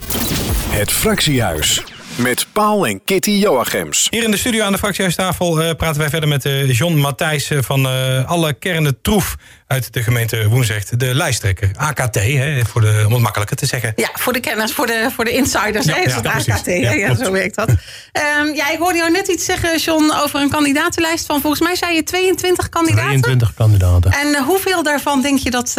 Het 0.70 0.92
Fractiehuis. 0.92 1.84
met 2.16 2.48
Paul 2.52 2.88
en 2.88 3.02
Kitty 3.04 3.32
Joachims. 3.32 4.08
Hier 4.10 4.24
in 4.24 4.32
de 4.32 4.38
studio 4.38 4.66
aan 4.66 4.72
de 4.72 4.78
fractiehuistafel 4.78 5.62
uh, 5.64 5.74
praten 5.74 6.00
wij 6.02 6.10
verder 6.10 6.30
met 6.30 6.46
uh, 6.46 6.72
John 6.72 6.94
Matthijs 6.94 7.52
van 7.60 7.86
uh, 7.86 8.30
alle 8.30 8.54
kernen 8.54 9.02
troef 9.02 9.36
uit 9.68 9.94
de 9.94 10.04
gemeente 10.04 10.48
Woensrecht. 10.48 11.00
De 11.00 11.16
lijsttrekker, 11.16 11.72
AKT, 11.76 12.16
hè, 12.16 12.66
voor 12.66 12.82
de, 12.82 13.04
om 13.06 13.14
het 13.14 13.22
makkelijker 13.22 13.58
te 13.58 13.66
zeggen. 13.66 13.94
Ja, 13.96 14.10
voor 14.14 14.34
de 14.34 14.40
kenners, 14.40 14.74
voor 14.74 14.88
de, 14.88 15.10
voor 15.14 15.26
de 15.26 15.32
insiders 15.32 15.86
ja, 15.86 15.94
hè, 15.94 16.02
is 16.02 16.12
ja, 16.12 16.16
het 16.16 16.28
AKT. 16.28 16.66
Ja, 16.66 16.92
ja, 16.92 17.16
zo 17.16 17.32
werkt 17.32 17.56
dat. 17.56 17.70
um, 17.70 18.56
ja, 18.56 18.72
ik 18.72 18.78
hoorde 18.80 18.98
jou 18.98 19.12
net 19.12 19.28
iets 19.28 19.46
zeggen, 19.46 19.78
John, 19.78 20.12
over 20.12 20.42
een 20.42 20.50
kandidatenlijst 20.50 21.26
van 21.26 21.42
volgens 21.42 21.62
mij 21.62 21.76
zei 21.76 21.96
je 21.96 22.04
22 22.04 22.70
kandidaten. 22.70 23.06
22 23.06 23.54
kandidaten. 23.54 24.12
En 24.12 24.44
hoeveel 24.44 24.84
daarvan 24.84 25.22
denk 25.22 25.40
je 25.40 25.52
dat 25.52 25.74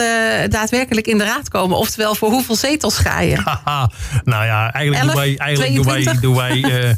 daadwerkelijk 0.49 1.07
in 1.07 1.19
de 1.19 1.25
raad 1.25 1.49
komen? 1.49 1.77
Oftewel, 1.77 2.15
voor 2.15 2.31
hoeveel 2.31 2.57
zetels 2.57 2.99
ga 2.99 3.21
je? 3.21 3.37
nou 4.25 4.45
ja, 4.45 4.73
eigenlijk 4.73 5.05
11, 5.05 5.15
doen 5.15 5.23
wij... 5.23 5.37
Eigenlijk 5.37 5.75
doen 5.75 5.85
wij, 5.85 6.19
doen 6.21 6.35
wij 6.35 6.95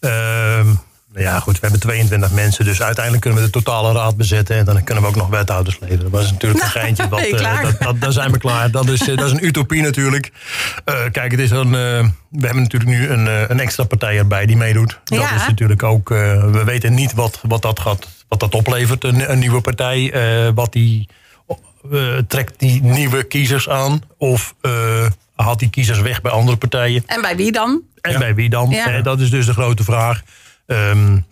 uh, 0.00 0.66
ja, 1.14 1.40
goed, 1.40 1.54
we 1.54 1.60
hebben 1.60 1.80
22 1.80 2.32
mensen, 2.32 2.64
dus 2.64 2.82
uiteindelijk 2.82 3.24
kunnen 3.24 3.40
we 3.42 3.50
de 3.50 3.52
totale 3.52 3.92
raad 3.92 4.16
bezetten. 4.16 4.56
En 4.56 4.64
dan 4.64 4.84
kunnen 4.84 5.02
we 5.02 5.08
ook 5.08 5.16
nog 5.16 5.28
wethouders 5.28 5.78
leveren. 5.80 6.02
Dat 6.02 6.10
was 6.10 6.30
natuurlijk 6.30 6.62
een 6.62 6.70
geintje. 6.80 7.08
Wat, 7.08 7.26
uh, 7.26 7.62
dat, 7.62 7.80
dat, 7.80 8.00
daar 8.00 8.12
zijn 8.12 8.32
we 8.32 8.38
klaar. 8.38 8.70
Dat 8.70 8.88
is, 8.88 9.08
uh, 9.08 9.16
dat 9.16 9.26
is 9.26 9.32
een 9.32 9.44
utopie 9.44 9.82
natuurlijk. 9.82 10.32
Uh, 10.84 10.94
kijk, 11.12 11.30
het 11.30 11.40
is 11.40 11.50
een, 11.50 11.70
we 11.70 12.46
hebben 12.46 12.62
natuurlijk 12.62 12.90
nu 12.90 13.08
een, 13.08 13.50
een 13.50 13.60
extra 13.60 13.84
partij 13.84 14.18
erbij 14.18 14.46
die 14.46 14.56
meedoet. 14.56 15.00
Dat 15.04 15.18
ja. 15.18 15.34
is 15.34 15.46
natuurlijk 15.46 15.82
ook. 15.82 16.08
we 16.08 16.62
weten 16.64 16.94
niet 16.94 17.12
wat, 17.12 17.40
wat, 17.42 17.62
dat, 17.62 17.80
gaat, 17.80 18.08
wat 18.28 18.40
dat 18.40 18.54
oplevert, 18.54 19.04
een, 19.04 19.30
een 19.30 19.38
nieuwe 19.38 19.60
partij. 19.60 20.12
wat 20.54 20.72
die, 20.72 21.08
trekt 22.28 22.58
die 22.58 22.82
nieuwe 22.82 23.22
kiezers 23.22 23.68
aan? 23.68 24.02
Of 24.18 24.54
haalt 25.34 25.58
die 25.58 25.70
kiezers 25.70 26.00
weg 26.00 26.20
bij 26.20 26.32
andere 26.32 26.56
partijen? 26.56 27.02
En 27.06 27.20
bij 27.20 27.36
wie 27.36 27.52
dan? 27.52 27.82
En 28.00 28.18
bij 28.18 28.34
wie 28.34 28.48
dan? 28.48 28.70
Ja. 28.70 29.00
dat 29.00 29.20
is 29.20 29.30
dus 29.30 29.46
de 29.46 29.52
grote 29.52 29.84
vraag. 29.84 30.22
Um, 30.66 31.24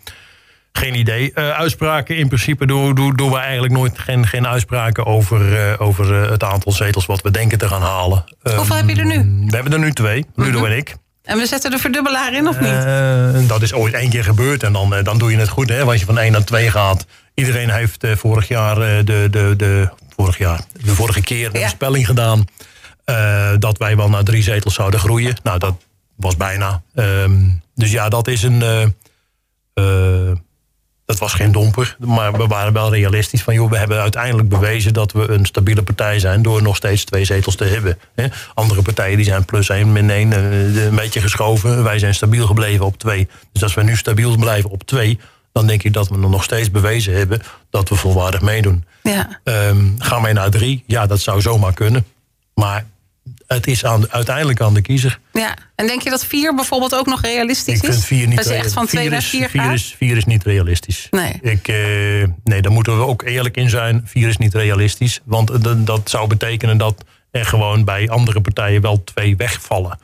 geen 0.71 0.95
idee. 0.95 1.31
Uh, 1.35 1.49
uitspraken 1.49 2.17
in 2.17 2.27
principe 2.27 2.65
doen, 2.65 2.95
doen, 2.95 3.15
doen 3.15 3.31
we 3.31 3.37
eigenlijk 3.37 3.73
nooit 3.73 3.99
geen, 3.99 4.27
geen 4.27 4.47
uitspraken 4.47 5.05
over, 5.05 5.51
uh, 5.51 5.81
over 5.81 6.23
uh, 6.23 6.29
het 6.29 6.43
aantal 6.43 6.71
zetels 6.71 7.05
wat 7.05 7.21
we 7.21 7.31
denken 7.31 7.57
te 7.57 7.67
gaan 7.67 7.81
halen. 7.81 8.23
Um, 8.43 8.55
Hoeveel 8.55 8.75
heb 8.75 8.89
je 8.89 8.95
er 8.95 9.05
nu? 9.05 9.45
We 9.47 9.55
hebben 9.55 9.73
er 9.73 9.79
nu 9.79 9.91
twee, 9.91 10.25
Ludo 10.35 10.57
-hmm. 10.57 10.65
en 10.65 10.77
ik. 10.77 10.95
En 11.23 11.37
we 11.37 11.45
zetten 11.45 11.71
de 11.71 11.77
verdubbelaar 11.77 12.33
in 12.33 12.47
of 12.47 12.59
niet? 12.59 13.49
dat 13.49 13.61
is 13.61 13.73
ooit 13.73 13.93
één 13.93 14.09
keer 14.09 14.23
gebeurd 14.23 14.63
en 14.63 14.73
dan, 14.73 14.95
dan 15.03 15.17
doe 15.17 15.31
je 15.31 15.37
het 15.37 15.49
goed. 15.49 15.69
Hè? 15.69 15.81
Als 15.81 15.99
je 15.99 16.05
van 16.05 16.17
1 16.17 16.31
naar 16.31 16.43
2 16.43 16.71
gaat. 16.71 17.05
Iedereen 17.33 17.69
heeft 17.69 18.05
vorig 18.15 18.47
jaar 18.47 18.75
de, 18.75 19.27
de, 19.31 19.53
de, 19.57 19.89
vorig 20.15 20.37
jaar, 20.37 20.59
de 20.83 20.91
vorige 20.91 21.21
keer 21.21 21.57
ja. 21.57 21.67
spelling 21.67 22.05
gedaan. 22.05 22.45
dat 23.59 23.77
wij 23.77 23.95
wel 23.95 24.09
naar 24.09 24.23
drie 24.23 24.43
zetels 24.43 24.73
zouden 24.73 24.99
groeien. 24.99 25.35
Nou, 25.43 25.59
dat 25.59 25.75
was 26.15 26.37
bijna. 26.37 26.81
Um, 26.95 27.61
dus 27.75 27.91
ja, 27.91 28.09
dat 28.09 28.27
is 28.27 28.43
een. 28.43 28.63
Uh, 29.73 30.31
dat 31.05 31.19
was 31.19 31.33
geen 31.33 31.51
domper, 31.51 31.95
maar 31.99 32.31
we 32.31 32.47
waren 32.47 32.73
wel 32.73 32.93
realistisch 32.93 33.43
van... 33.43 33.53
joh, 33.53 33.69
we 33.69 33.77
hebben 33.77 34.01
uiteindelijk 34.01 34.49
bewezen 34.49 34.93
dat 34.93 35.11
we 35.11 35.29
een 35.29 35.45
stabiele 35.45 35.83
partij 35.83 36.19
zijn... 36.19 36.41
door 36.41 36.61
nog 36.61 36.75
steeds 36.75 37.03
twee 37.03 37.25
zetels 37.25 37.55
te 37.55 37.63
hebben. 37.63 37.99
Andere 38.53 38.81
partijen 38.81 39.15
die 39.15 39.25
zijn 39.25 39.45
plus 39.45 39.69
één, 39.69 39.91
min 39.91 40.09
één, 40.09 40.31
uh, 40.31 40.85
een 40.85 40.95
beetje 40.95 41.21
geschoven. 41.21 41.83
Wij 41.83 41.99
zijn 41.99 42.15
stabiel 42.15 42.47
gebleven 42.47 42.85
op 42.85 42.97
twee. 42.97 43.27
Dus 43.51 43.63
als 43.63 43.73
we 43.73 43.83
nu 43.83 43.95
stabiel 43.95 44.35
blijven 44.35 44.69
op 44.69 44.83
twee... 44.83 45.19
dan 45.51 45.67
denk 45.67 45.83
ik 45.83 45.93
dat 45.93 46.09
we 46.09 46.17
nog 46.17 46.43
steeds 46.43 46.71
bewezen 46.71 47.13
hebben 47.13 47.41
dat 47.69 47.89
we 47.89 47.95
volwaardig 47.95 48.41
meedoen. 48.41 48.85
Ja. 49.03 49.39
Um, 49.43 49.95
gaan 49.97 50.21
wij 50.21 50.33
naar 50.33 50.49
drie? 50.49 50.83
Ja, 50.87 51.05
dat 51.05 51.19
zou 51.19 51.41
zomaar 51.41 51.73
kunnen. 51.73 52.05
Maar 52.53 52.85
het 53.53 53.67
is 53.67 53.85
aan, 53.85 54.11
uiteindelijk 54.11 54.61
aan 54.61 54.73
de 54.73 54.81
kiezer. 54.81 55.19
Ja, 55.33 55.55
en 55.75 55.87
denk 55.87 56.01
je 56.01 56.09
dat 56.09 56.25
vier 56.25 56.55
bijvoorbeeld 56.55 56.95
ook 56.95 57.05
nog 57.05 57.21
realistisch 57.21 57.73
is? 57.73 57.81
Ik 57.81 57.91
vind 57.91 58.05
vier 58.05 58.27
niet 58.27 58.37
Dat 58.37 58.47
echt 58.47 58.73
van 58.73 58.87
twee 58.87 59.09
naar 59.09 59.21
vier 59.21 59.49
vier 59.49 59.71
is, 59.71 59.95
vier 59.97 60.17
is 60.17 60.25
niet 60.25 60.43
realistisch. 60.43 61.07
Nee. 61.11 61.39
Ik, 61.41 61.67
uh, 61.67 61.75
nee, 62.43 62.61
daar 62.61 62.71
moeten 62.71 62.97
we 62.97 63.05
ook 63.05 63.21
eerlijk 63.23 63.57
in 63.57 63.69
zijn. 63.69 64.01
Vier 64.05 64.27
is 64.27 64.37
niet 64.37 64.53
realistisch. 64.53 65.21
Want 65.23 65.63
dat, 65.63 65.85
dat 65.85 66.09
zou 66.09 66.27
betekenen 66.27 66.77
dat 66.77 67.03
er 67.31 67.45
gewoon 67.45 67.83
bij 67.83 68.09
andere 68.09 68.41
partijen 68.41 68.81
wel 68.81 69.03
twee 69.03 69.35
wegvallen. 69.35 69.99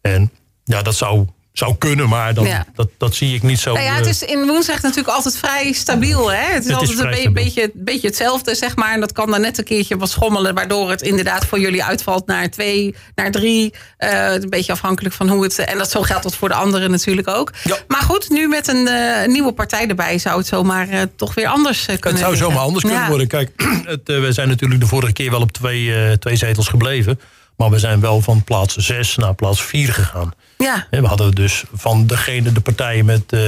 En 0.00 0.30
ja, 0.64 0.82
dat 0.82 0.94
zou 0.94 1.26
zou 1.58 1.76
kunnen, 1.78 2.08
maar 2.08 2.34
dat, 2.34 2.46
dat, 2.74 2.88
dat 2.98 3.14
zie 3.14 3.34
ik 3.34 3.42
niet 3.42 3.58
zo. 3.58 3.72
Nou 3.72 3.84
ja, 3.84 3.94
het 3.94 4.06
is 4.06 4.22
in 4.22 4.46
Woensrecht 4.46 4.82
natuurlijk 4.82 5.14
altijd 5.14 5.36
vrij 5.36 5.72
stabiel. 5.72 6.32
Hè? 6.32 6.36
Het 6.36 6.64
is 6.64 6.70
het 6.70 6.74
altijd 6.74 7.18
is 7.18 7.24
een 7.24 7.32
beetje, 7.32 7.70
beetje 7.74 8.06
hetzelfde, 8.06 8.54
zeg 8.54 8.76
maar. 8.76 8.92
En 8.92 9.00
dat 9.00 9.12
kan 9.12 9.30
dan 9.30 9.40
net 9.40 9.58
een 9.58 9.64
keertje 9.64 9.96
wat 9.96 10.10
schommelen, 10.10 10.54
waardoor 10.54 10.90
het 10.90 11.02
inderdaad 11.02 11.46
voor 11.46 11.60
jullie 11.60 11.84
uitvalt 11.84 12.26
naar 12.26 12.50
twee, 12.50 12.94
naar 13.14 13.30
drie. 13.30 13.74
Uh, 13.98 14.32
een 14.32 14.50
beetje 14.50 14.72
afhankelijk 14.72 15.14
van 15.14 15.28
hoe 15.28 15.42
het. 15.42 15.58
En 15.58 15.78
dat 15.78 15.90
zo 15.90 16.02
geldt 16.02 16.22
dat 16.22 16.34
voor 16.34 16.48
de 16.48 16.54
anderen 16.54 16.90
natuurlijk 16.90 17.28
ook. 17.28 17.52
Ja. 17.64 17.76
Maar 17.88 18.02
goed, 18.02 18.30
nu 18.30 18.48
met 18.48 18.68
een 18.68 18.88
uh, 18.88 19.26
nieuwe 19.26 19.52
partij 19.52 19.86
erbij 19.86 20.18
zou 20.18 20.38
het 20.38 20.46
zomaar 20.46 20.88
uh, 20.88 21.02
toch 21.16 21.34
weer 21.34 21.46
anders 21.46 21.84
kunnen 21.84 22.00
Het 22.10 22.18
zou 22.18 22.36
zomaar 22.36 22.58
anders 22.58 22.84
kunnen 22.84 23.02
ja. 23.02 23.08
worden. 23.08 23.26
Kijk, 23.26 23.50
het, 23.84 24.00
we 24.04 24.32
zijn 24.32 24.48
natuurlijk 24.48 24.80
de 24.80 24.86
vorige 24.86 25.12
keer 25.12 25.30
wel 25.30 25.40
op 25.40 25.52
twee, 25.52 26.18
twee 26.18 26.36
zetels 26.36 26.68
gebleven. 26.68 27.20
Maar 27.58 27.70
we 27.70 27.78
zijn 27.78 28.00
wel 28.00 28.20
van 28.20 28.44
plaats 28.44 28.76
6 28.76 29.16
naar 29.16 29.34
plaats 29.34 29.62
4 29.62 29.92
gegaan. 29.92 30.32
Ja. 30.58 30.86
We 30.90 31.06
hadden 31.06 31.34
dus 31.34 31.64
van 31.72 32.06
degene, 32.06 32.52
de 32.52 32.60
partijen 32.60 33.04
met, 33.04 33.32
uh, 33.32 33.40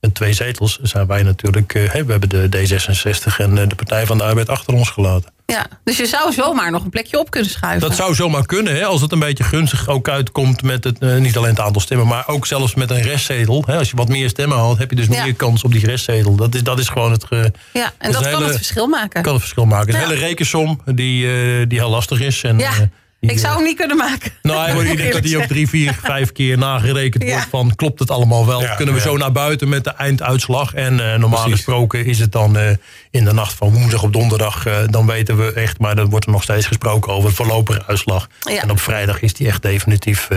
met 0.00 0.14
twee 0.14 0.32
zetels, 0.32 0.78
zijn 0.82 1.06
wij 1.06 1.22
natuurlijk. 1.22 1.74
Uh, 1.74 1.92
we 1.92 2.10
hebben 2.10 2.28
de 2.28 2.48
D66 2.50 3.36
en 3.36 3.68
de 3.68 3.74
Partij 3.74 4.06
van 4.06 4.18
de 4.18 4.24
Arbeid 4.24 4.48
achter 4.48 4.74
ons 4.74 4.90
gelaten. 4.90 5.32
Ja, 5.46 5.66
dus 5.84 5.96
je 5.96 6.06
zou 6.06 6.32
zomaar 6.32 6.70
nog 6.70 6.84
een 6.84 6.90
plekje 6.90 7.18
op 7.18 7.30
kunnen 7.30 7.50
schuiven. 7.50 7.88
Dat 7.88 7.96
zou 7.96 8.14
zomaar 8.14 8.46
kunnen, 8.46 8.74
hè, 8.74 8.84
als 8.84 9.00
het 9.00 9.12
een 9.12 9.18
beetje 9.18 9.44
gunstig 9.44 9.88
ook 9.88 10.08
uitkomt 10.08 10.62
met 10.62 10.84
het, 10.84 10.96
uh, 11.00 11.16
niet 11.16 11.36
alleen 11.36 11.50
het 11.50 11.60
aantal 11.60 11.80
stemmen, 11.80 12.06
maar 12.06 12.28
ook 12.28 12.46
zelfs 12.46 12.74
met 12.74 12.90
een 12.90 13.02
restzetel. 13.02 13.62
Hè, 13.66 13.78
als 13.78 13.90
je 13.90 13.96
wat 13.96 14.08
meer 14.08 14.28
stemmen 14.28 14.58
haalt, 14.58 14.78
heb 14.78 14.90
je 14.90 14.96
dus 14.96 15.06
ja. 15.06 15.24
meer 15.24 15.34
kans 15.34 15.62
op 15.64 15.72
die 15.72 15.86
restzetel. 15.86 16.36
Dat 16.36 16.54
is, 16.54 16.62
dat 16.62 16.78
is 16.78 16.88
gewoon 16.88 17.12
het. 17.12 17.24
Ge, 17.24 17.52
ja, 17.72 17.92
en 17.98 18.12
dat, 18.12 18.22
dat 18.22 18.22
kan 18.22 18.32
hele, 18.32 18.44
het 18.44 18.56
verschil 18.56 18.86
maken. 18.86 19.22
Kan 19.22 19.32
het 19.32 19.42
verschil 19.42 19.64
maken. 19.64 19.92
Ja. 19.92 20.02
Een 20.02 20.08
hele 20.08 20.20
rekensom 20.20 20.80
die, 20.84 21.24
uh, 21.24 21.64
die 21.68 21.78
heel 21.78 21.90
lastig 21.90 22.20
is. 22.20 22.42
En, 22.42 22.58
ja. 22.58 22.70
Ik 23.30 23.38
zou 23.38 23.54
hem 23.54 23.64
niet 23.64 23.76
kunnen 23.76 23.96
maken. 23.96 24.32
Nou, 24.42 24.86
ik 24.86 24.96
denk 24.96 25.12
dat 25.12 25.24
hij 25.24 25.36
ook 25.36 25.46
drie, 25.46 25.68
vier, 25.68 25.98
vijf 26.02 26.32
keer 26.32 26.58
nagerekend 26.58 27.22
ja. 27.22 27.30
wordt 27.30 27.46
van 27.50 27.74
klopt 27.74 27.98
het 27.98 28.10
allemaal 28.10 28.46
wel. 28.46 28.60
Ja, 28.60 28.74
Kunnen 28.74 28.94
we 28.94 29.00
ja. 29.00 29.06
zo 29.06 29.16
naar 29.16 29.32
buiten 29.32 29.68
met 29.68 29.84
de 29.84 29.90
einduitslag. 29.90 30.74
En 30.74 30.92
uh, 30.92 30.98
normaal 30.98 31.30
Precies. 31.30 31.52
gesproken 31.52 32.04
is 32.04 32.18
het 32.18 32.32
dan 32.32 32.56
uh, 32.56 32.70
in 33.10 33.24
de 33.24 33.32
nacht 33.32 33.54
van 33.54 33.72
woensdag 33.72 34.02
op 34.02 34.12
donderdag. 34.12 34.66
Uh, 34.66 34.76
dan 34.86 35.06
weten 35.06 35.36
we 35.36 35.52
echt, 35.52 35.78
maar 35.78 35.96
dan 35.96 36.10
wordt 36.10 36.26
er 36.26 36.32
nog 36.32 36.42
steeds 36.42 36.66
gesproken 36.66 37.12
over 37.12 37.28
het 37.28 37.36
voorlopige 37.36 37.86
uitslag. 37.86 38.28
En 38.44 38.70
op 38.70 38.80
vrijdag 38.80 39.20
is 39.20 39.34
die 39.34 39.46
echt 39.46 39.62
definitief... 39.62 40.28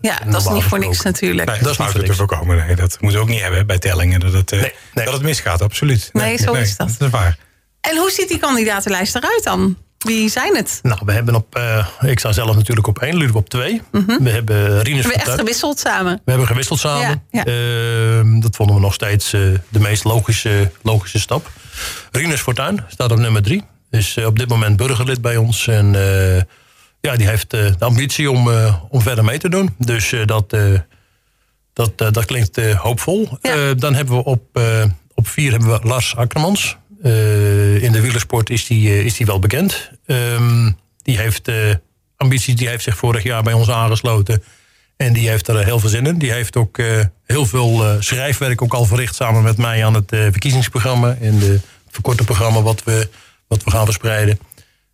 ja, 0.00 0.18
dat 0.26 0.40
is 0.40 0.48
niet 0.48 0.62
voor 0.62 0.78
niks 0.78 1.02
natuurlijk. 1.02 1.48
Nee, 1.48 1.58
dat 1.62 1.78
is 1.78 1.94
niet 1.94 2.06
te 2.06 2.14
voorkomen. 2.14 2.56
Nee, 2.56 2.76
dat 2.76 2.96
moeten 3.00 3.18
we 3.20 3.24
ook 3.26 3.32
niet 3.32 3.42
hebben 3.42 3.66
bij 3.66 3.78
tellingen. 3.78 4.20
Dat 4.20 4.32
het, 4.32 4.50
nee, 4.50 4.72
nee. 4.94 5.04
dat 5.04 5.14
het 5.14 5.22
misgaat, 5.22 5.62
absoluut. 5.62 6.10
Nee, 6.12 6.24
nee 6.24 6.36
zo 6.36 6.52
is 6.52 6.76
dat. 6.76 6.94
Dat 6.98 7.08
is 7.08 7.12
waar. 7.12 7.36
En 7.80 7.96
hoe 7.96 8.10
ziet 8.10 8.28
die 8.28 8.38
kandidatenlijst 8.38 9.14
eruit 9.14 9.44
dan? 9.44 9.76
Wie 10.02 10.28
zijn 10.28 10.56
het? 10.56 10.78
Nou, 10.82 11.00
we 11.04 11.12
hebben 11.12 11.34
op, 11.34 11.56
uh, 11.58 11.86
ik 12.00 12.18
sta 12.18 12.32
zelf 12.32 12.56
natuurlijk 12.56 12.86
op 12.86 12.98
één, 12.98 13.16
Ludo 13.16 13.38
op 13.38 13.48
twee. 13.48 13.82
Mm 13.90 14.04
-hmm. 14.06 14.24
We 14.24 14.30
hebben 14.30 14.82
Rinus 14.82 15.02
We 15.02 15.08
hebben 15.08 15.26
echt 15.26 15.38
gewisseld 15.38 15.78
samen. 15.78 16.20
We 16.24 16.30
hebben 16.30 16.46
gewisseld 16.46 16.78
samen. 16.78 17.22
Ja, 17.30 17.42
ja. 17.44 17.46
Uh, 17.46 18.42
dat 18.42 18.56
vonden 18.56 18.74
we 18.74 18.80
nog 18.80 18.94
steeds 18.94 19.32
uh, 19.32 19.58
de 19.68 19.80
meest 19.80 20.04
logische, 20.04 20.70
logische 20.82 21.20
stap. 21.20 21.50
Rinus 22.10 22.40
Fortuyn 22.40 22.84
staat 22.88 23.12
op 23.12 23.18
nummer 23.18 23.42
drie. 23.42 23.62
Is 23.90 24.18
op 24.18 24.38
dit 24.38 24.48
moment 24.48 24.76
burgerlid 24.76 25.20
bij 25.20 25.36
ons. 25.36 25.66
En 25.66 25.92
ja, 27.00 27.16
die 27.16 27.28
heeft 27.28 27.50
de 27.50 27.74
ambitie 27.78 28.30
om, 28.30 28.48
om 28.88 29.00
verder 29.00 29.24
mee 29.24 29.38
te 29.38 29.48
doen. 29.48 29.74
Dus 29.78 30.14
dat, 30.24 30.56
dat, 31.72 31.98
dat 31.98 32.24
klinkt 32.24 32.74
hoopvol. 32.74 33.38
Ja. 33.42 33.74
dan 33.74 33.94
hebben 33.94 34.16
we 34.16 34.24
op, 34.24 34.60
op 35.14 35.28
vier 35.28 35.50
hebben 35.50 35.70
we 35.70 35.88
Lars 35.88 36.16
Akkermans. 36.16 36.76
Uh, 37.02 37.82
in 37.82 37.92
de 37.92 38.00
wielersport 38.00 38.50
is 38.50 38.66
die, 38.66 38.88
uh, 38.88 39.04
is 39.04 39.16
die 39.16 39.26
wel 39.26 39.38
bekend. 39.38 39.90
Um, 40.06 40.76
die 41.02 41.18
heeft 41.18 41.48
uh, 41.48 41.74
ambities, 42.16 42.56
die 42.56 42.68
heeft 42.68 42.82
zich 42.82 42.96
vorig 42.96 43.22
jaar 43.22 43.42
bij 43.42 43.52
ons 43.52 43.70
aangesloten. 43.70 44.42
En 44.96 45.12
die 45.12 45.28
heeft 45.28 45.48
er 45.48 45.64
heel 45.64 45.78
veel 45.78 45.88
zin 45.88 46.06
in. 46.06 46.18
Die 46.18 46.32
heeft 46.32 46.56
ook 46.56 46.80
heel 47.24 47.46
veel 47.46 47.96
schrijfwerk 47.98 48.62
ook 48.62 48.74
al 48.74 48.84
verricht 48.84 49.14
samen 49.14 49.42
met 49.42 49.56
mij 49.56 49.84
aan 49.84 49.94
het 49.94 50.08
verkiezingsprogramma. 50.08 51.16
En 51.20 51.38
de, 51.38 51.46
het 51.46 51.62
verkorte 51.90 52.24
programma 52.24 52.62
wat 52.62 52.84
we, 52.84 53.08
wat 53.48 53.64
we 53.64 53.70
gaan 53.70 53.84
verspreiden. 53.84 54.38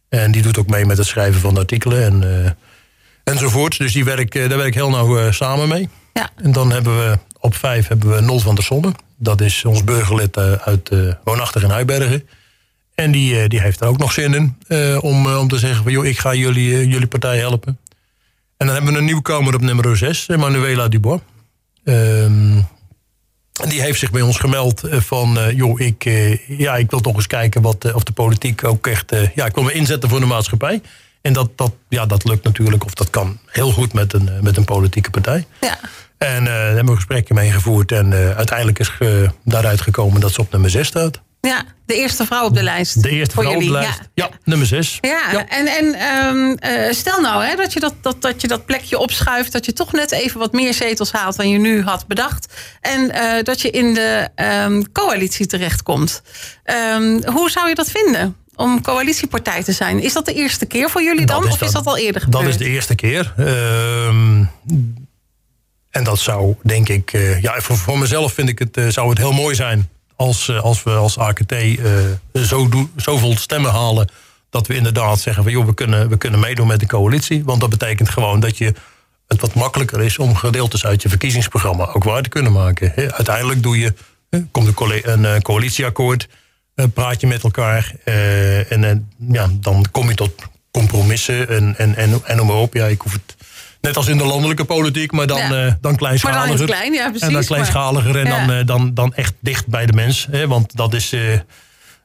En 0.08 0.30
die 0.30 0.42
doet 0.42 0.58
ook 0.58 0.68
mee 0.68 0.86
met 0.86 0.98
het 0.98 1.06
schrijven 1.06 1.40
van 1.40 1.54
de 1.54 1.60
artikelen 1.60 2.04
en, 2.04 2.56
enzovoort. 3.24 3.78
Dus 3.78 3.92
die 3.92 4.04
werk, 4.04 4.32
daar 4.32 4.48
werk 4.48 4.66
ik 4.66 4.74
heel 4.74 4.90
nauw 4.90 5.32
samen 5.32 5.68
mee. 5.68 5.88
Ja. 6.12 6.30
En 6.36 6.52
dan 6.52 6.72
hebben 6.72 6.98
we 6.98 7.18
op 7.40 7.54
vijf 7.54 7.88
hebben 7.88 8.14
we 8.14 8.20
Nol 8.20 8.40
van 8.40 8.54
der 8.54 8.64
Sonne. 8.64 8.92
Dat 9.18 9.40
is 9.40 9.64
ons 9.64 9.84
burgerlid 9.84 10.36
uit 10.36 10.90
uh, 10.90 11.12
woonachtig 11.24 11.62
in 11.62 11.70
Huibergen. 11.70 12.28
En 12.94 13.10
die, 13.10 13.34
uh, 13.34 13.48
die 13.48 13.60
heeft 13.60 13.80
er 13.80 13.86
ook 13.86 13.98
nog 13.98 14.12
zin 14.12 14.34
in 14.34 14.56
om, 15.00 15.26
om 15.26 15.48
te 15.48 15.58
zeggen 15.58 15.82
van 15.82 15.92
joh, 15.92 16.06
ik 16.06 16.18
ga 16.18 16.34
jullie, 16.34 16.88
jullie 16.88 17.06
partij 17.06 17.38
helpen. 17.38 17.78
En 18.56 18.66
dan 18.66 18.74
hebben 18.74 18.92
we 18.92 18.98
een 18.98 19.04
nieuwkomer 19.04 19.54
op 19.54 19.60
nummer 19.60 19.96
6, 19.96 20.26
Manuela 20.26 20.88
Dubois. 20.88 21.20
Um, 21.84 22.66
die 23.68 23.80
heeft 23.80 23.98
zich 23.98 24.10
bij 24.10 24.22
ons 24.22 24.36
gemeld 24.36 24.82
van 24.84 25.38
joh, 25.54 25.80
ik, 25.80 26.04
ja, 26.48 26.76
ik 26.76 26.90
wil 26.90 27.00
toch 27.00 27.14
eens 27.14 27.26
kijken 27.26 27.62
wat, 27.62 27.94
of 27.94 28.02
de 28.02 28.12
politiek 28.12 28.64
ook 28.64 28.86
echt. 28.86 29.10
ja, 29.34 29.46
ik 29.46 29.54
wil 29.54 29.64
me 29.64 29.72
inzetten 29.72 30.08
voor 30.08 30.20
de 30.20 30.26
maatschappij. 30.26 30.80
En 31.28 31.34
dat, 31.34 31.50
dat, 31.56 31.72
ja, 31.88 32.06
dat 32.06 32.24
lukt 32.24 32.44
natuurlijk, 32.44 32.84
of 32.84 32.94
dat 32.94 33.10
kan 33.10 33.38
heel 33.46 33.72
goed 33.72 33.92
met 33.92 34.12
een, 34.12 34.30
met 34.42 34.56
een 34.56 34.64
politieke 34.64 35.10
partij. 35.10 35.46
Ja. 35.60 35.78
En 36.18 36.44
daar 36.44 36.66
hebben 36.66 36.86
we 36.86 36.94
gesprekken 36.94 37.34
mee 37.34 37.50
gevoerd. 37.50 37.92
En 37.92 38.12
uiteindelijk 38.12 38.78
is 38.78 38.92
daaruit 39.44 39.80
gekomen 39.80 40.20
dat 40.20 40.32
ze 40.32 40.40
op 40.40 40.52
nummer 40.52 40.70
6 40.70 40.86
staat. 40.86 41.20
Ja, 41.40 41.62
de 41.86 41.94
eerste 41.94 42.26
vrouw 42.26 42.44
op 42.44 42.54
de 42.54 42.62
lijst. 42.62 43.02
De 43.02 43.08
eerste 43.08 43.34
vrouw 43.34 43.54
op 43.54 43.60
de 43.60 43.70
lijst. 43.70 44.00
Ja, 44.14 44.30
nummer 44.44 44.66
6. 44.66 44.98
Ja, 45.00 45.46
en, 45.48 45.66
en 45.66 45.94
ehm, 45.94 46.92
stel 46.92 47.20
nou 47.20 47.44
hè, 47.44 47.56
dat, 47.56 47.72
je 47.72 47.80
dat, 47.80 47.94
dat, 48.00 48.22
dat 48.22 48.40
je 48.40 48.48
dat 48.48 48.64
plekje 48.66 48.98
opschuift. 48.98 49.52
Dat 49.52 49.64
je 49.64 49.72
toch 49.72 49.92
net 49.92 50.12
even 50.12 50.38
wat 50.38 50.52
meer 50.52 50.74
zetels 50.74 51.12
haalt 51.12 51.36
dan 51.36 51.48
je 51.48 51.58
nu 51.58 51.82
had 51.82 52.06
bedacht. 52.06 52.54
En 52.80 53.12
dat 53.44 53.60
je 53.60 53.70
in 53.70 53.94
de 53.94 54.28
um, 54.64 54.92
coalitie 54.92 55.46
terechtkomt. 55.46 56.22
Um, 56.94 57.24
hoe 57.24 57.50
zou 57.50 57.68
je 57.68 57.74
dat 57.74 57.90
vinden? 57.90 58.36
Om 58.58 58.82
coalitiepartij 58.82 59.62
te 59.62 59.72
zijn. 59.72 60.02
Is 60.02 60.12
dat 60.12 60.24
de 60.24 60.32
eerste 60.32 60.66
keer 60.66 60.90
voor 60.90 61.02
jullie 61.02 61.26
dan? 61.26 61.44
of 61.44 61.62
is 61.62 61.72
dat 61.72 61.86
al 61.86 61.98
eerder 61.98 62.22
gebeurd? 62.22 62.44
Dat 62.44 62.52
is 62.52 62.58
de 62.58 62.68
eerste 62.68 62.94
keer. 62.94 63.32
Ehm, 63.36 64.44
en 65.90 66.04
dat 66.04 66.18
zou, 66.18 66.54
denk 66.62 66.88
ik... 66.88 67.12
Uh, 67.12 67.42
ja, 67.42 67.60
voor, 67.60 67.76
voor, 67.76 67.98
mezelf 67.98 68.32
vind 68.32 68.48
ik 68.48 68.58
het, 68.58 68.76
uh, 68.76 68.88
zou 68.88 69.08
het 69.08 69.18
heel 69.18 69.32
mooi 69.32 69.54
zijn... 69.54 69.88
als, 70.16 70.48
uh, 70.48 70.60
als 70.60 70.82
we 70.82 70.90
als 70.90 71.18
AKT 71.18 71.54
zo 72.32 72.68
do, 72.68 72.88
zoveel 72.96 73.36
stemmen 73.36 73.70
halen... 73.70 74.08
dat 74.50 74.66
we 74.66 74.74
inderdaad 74.74 75.20
zeggen 75.20 75.42
van... 75.42 75.52
joh, 75.52 75.66
we 75.66 75.74
kunnen, 75.74 76.08
we 76.08 76.16
kunnen 76.16 76.40
meedoen 76.40 76.66
met 76.66 76.80
de 76.80 76.86
coalitie. 76.86 77.44
Want 77.44 77.60
dat 77.60 77.70
betekent 77.70 78.08
gewoon 78.08 78.40
dat 78.40 78.58
je 78.58 78.74
het 79.26 79.40
wat 79.40 79.54
makkelijker 79.54 80.02
is... 80.02 80.18
om 80.18 80.36
gedeeltes 80.36 80.86
uit 80.86 81.02
je 81.02 81.08
verkiezingsprogramma 81.08 81.92
ook 81.92 82.04
waar 82.04 82.22
te 82.22 82.28
kunnen 82.28 82.52
maken. 82.52 82.92
Uiteindelijk 82.96 83.62
doe 83.62 83.78
je, 83.78 83.94
komt 84.50 84.80
een, 85.02 85.42
coalitieakkoord 85.42 86.22
eh, 86.22 86.28
praat 86.86 87.20
je 87.20 87.26
met 87.26 87.42
elkaar. 87.42 87.92
Eh, 88.04 88.72
en 88.72 88.84
eh, 88.84 88.96
ja, 89.32 89.48
dan 89.60 89.86
kom 89.90 90.08
je 90.08 90.14
tot 90.14 90.32
compromissen 90.70 91.48
en, 91.48 91.74
en, 91.76 91.96
en, 91.96 92.20
en 92.24 92.36
noem 92.36 92.46
maar 92.46 92.56
op. 92.56 92.74
Ja, 92.74 92.86
ik 92.86 93.00
hoef 93.00 93.12
het 93.12 93.36
net 93.80 93.96
als 93.96 94.06
in 94.06 94.18
de 94.18 94.24
landelijke 94.24 94.64
politiek, 94.64 95.12
maar 95.12 95.26
dan, 95.26 95.38
ja. 95.38 95.78
dan 95.80 95.96
kleinschaliger. 95.96 96.48
Maar 96.48 96.56
dan 96.56 96.66
klein, 96.66 96.92
ja, 96.92 97.08
precies, 97.08 97.26
en 97.28 97.32
dan 97.32 97.44
kleinschaliger 97.44 98.16
en 98.16 98.46
dan, 98.46 98.66
dan, 98.66 98.94
dan 98.94 99.14
echt 99.14 99.34
dicht 99.40 99.66
bij 99.66 99.86
de 99.86 99.92
mens. 99.92 100.26
Hè, 100.30 100.46
want 100.46 100.76
dat 100.76 100.94
is, 100.94 101.14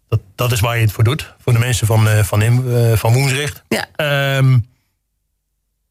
dat, 0.09 0.19
dat 0.35 0.51
is 0.51 0.59
waar 0.59 0.75
je 0.75 0.81
het 0.81 0.91
voor 0.91 1.03
doet. 1.03 1.33
Voor 1.39 1.53
de 1.53 1.59
mensen 1.59 1.87
van, 1.87 2.07
van, 2.07 2.41
in, 2.41 2.63
van 2.97 3.13
Woensrecht. 3.13 3.63
Ja. 3.67 3.85
Ehm, 3.95 4.57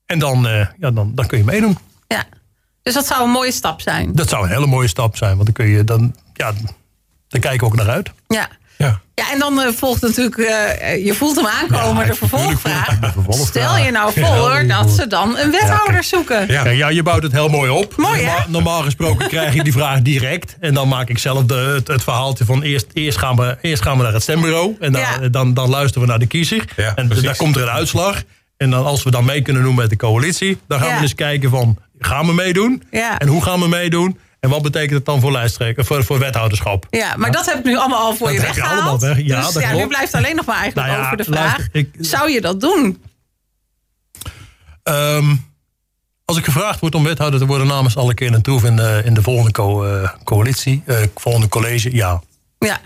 en 0.07 0.19
dan, 0.19 0.43
ja, 0.79 0.91
dan, 0.91 1.13
dan 1.15 1.27
kun 1.27 1.39
je 1.39 1.45
meedoen. 1.45 1.79
Ja. 2.09 2.25
Dus 2.83 2.95
dat 2.95 3.07
zou 3.07 3.23
een 3.23 3.31
mooie 3.31 3.53
stap 3.53 3.81
zijn. 3.81 4.13
Dat 4.13 4.29
zou 4.29 4.45
een 4.45 4.51
hele 4.51 4.67
mooie 4.67 4.89
stap 4.89 5.17
zijn. 5.17 5.33
Want 5.33 5.45
dan 5.45 5.55
kun 5.55 5.67
je 5.67 5.85
dan, 5.85 6.15
ja, 6.35 6.53
daar 7.29 7.41
kijken 7.41 7.61
we 7.61 7.65
ook 7.67 7.77
naar 7.77 7.91
uit. 7.91 8.11
Ja. 8.29 8.49
Ja. 8.83 9.01
ja, 9.15 9.33
en 9.33 9.39
dan 9.39 9.59
uh, 9.59 9.69
volgt 9.77 10.03
natuurlijk, 10.03 10.37
uh, 10.37 11.05
je 11.05 11.15
voelt 11.15 11.37
hem 11.37 11.47
aankomen, 11.47 12.07
de 12.07 12.15
vervolgvraag. 12.15 12.99
Stel 13.29 13.77
je 13.77 13.91
nou 13.91 14.13
voor 14.15 14.65
dat 14.67 14.91
ze 14.91 15.07
dan 15.07 15.39
een 15.39 15.51
wethouder 15.51 16.05
zoeken. 16.05 16.47
Ja. 16.49 16.69
ja, 16.69 16.89
je 16.89 17.03
bouwt 17.03 17.23
het 17.23 17.33
heel 17.33 17.49
mooi 17.49 17.71
op. 17.71 17.97
Mooi, 17.97 18.25
normaal, 18.25 18.45
normaal, 18.49 18.83
gesproken 18.83 19.29
krijg 19.29 19.55
je 19.55 19.63
die 19.63 19.73
vraag 19.73 20.03
direct. 20.03 20.57
En 20.61 20.75
dan 20.75 20.89
maak 20.89 21.09
ik 21.09 21.19
zelf 21.19 21.45
de, 21.45 21.55
het, 21.55 21.89
het, 21.89 22.03
verhaaltje 22.03 22.45
van 22.45 22.63
eerst, 22.63 22.87
eerst, 22.93 23.19
gaan 23.19 23.37
we, 23.37 23.57
eerst 23.61 23.83
gaan 23.83 23.97
we 23.97 24.03
naar 24.03 24.13
het 24.13 24.23
stembureau. 24.23 24.77
En 24.81 24.93
dan, 24.93 25.31
dan, 25.31 25.55
dan, 25.55 25.71
luisteren 25.71 26.03
we 26.03 26.09
naar 26.09 26.19
de 26.19 26.27
kiezer. 26.27 26.65
en 26.95 27.07
precies. 27.07 27.25
daar 27.25 27.37
komt 27.37 27.57
er 27.57 27.63
een 27.63 27.69
uitslag. 27.69 28.23
En 28.57 28.71
dan, 28.71 28.85
als 28.85 29.03
we 29.03 29.11
dan 29.11 29.25
mee 29.25 29.43
kunnen 29.43 29.63
doen 29.63 29.75
met 29.75 29.91
de 29.91 29.97
coalitie, 29.97 30.59
dan 30.69 30.81
gaan 30.81 30.95
we 30.95 31.03
eens 31.03 31.15
kijken 31.15 31.51
van, 31.51 31.79
gaan 31.99 32.27
we 32.27 32.33
meedoen? 32.33 32.83
En 33.19 33.29
hoe 33.29 33.43
gaan 33.43 33.61
we 33.61 33.69
meedoen? 33.69 34.19
En 34.43 34.51
wat 34.51 34.63
betekent 34.63 34.91
het 34.91 35.05
dan 35.05 35.21
voor 35.21 35.33
lijsttrekker, 35.33 35.85
voor, 35.85 36.05
voor 36.05 36.19
wethouderschap? 36.19 36.87
Ja, 36.91 37.17
maar 37.17 37.31
dat 37.33 37.47
heb 37.47 37.59
ik 37.59 37.65
nu 37.65 37.77
allemaal 37.77 37.99
al 37.99 38.15
voor 38.15 38.33
je 38.33 38.41
weggehaald. 38.41 38.71
Je 38.71 38.81
allemaal 38.81 39.01
weg. 39.01 39.27
Ja, 39.27 39.43
dus 39.43 39.53
dat 39.53 39.63
ja, 39.63 39.73
nu 39.73 39.87
blijft 39.87 40.15
alleen 40.15 40.37
nog 40.37 40.47
maar 40.47 40.57
eigenlijk 40.57 40.89
nou 40.89 41.01
ja, 41.01 41.05
over 41.05 41.17
de 41.17 41.25
vraag. 41.25 41.69
zou 41.99 42.31
je 42.31 42.41
dat 42.41 42.61
doen? 42.61 43.03
Um, 44.85 45.51
als 46.25 46.37
ik 46.37 46.45
gevraagd 46.45 46.81
word 46.81 46.95
om 46.95 47.05
wethouder 47.05 47.41
te 47.41 47.47
worden 47.47 47.67
namens 47.67 47.97
alle 47.97 48.15
keer 48.15 48.31
naartoe 48.31 48.67
in 48.67 48.77
de, 48.77 49.03
in 49.05 49.15
de 49.15 49.23
volgende 49.23 49.51
co 49.51 49.87
uh, 49.87 50.11
coalitie, 50.25 50.83
uh, 50.87 50.97
volgende 51.15 51.49
college, 51.49 51.95
ja. 51.95 52.23
Ja. 52.59 52.81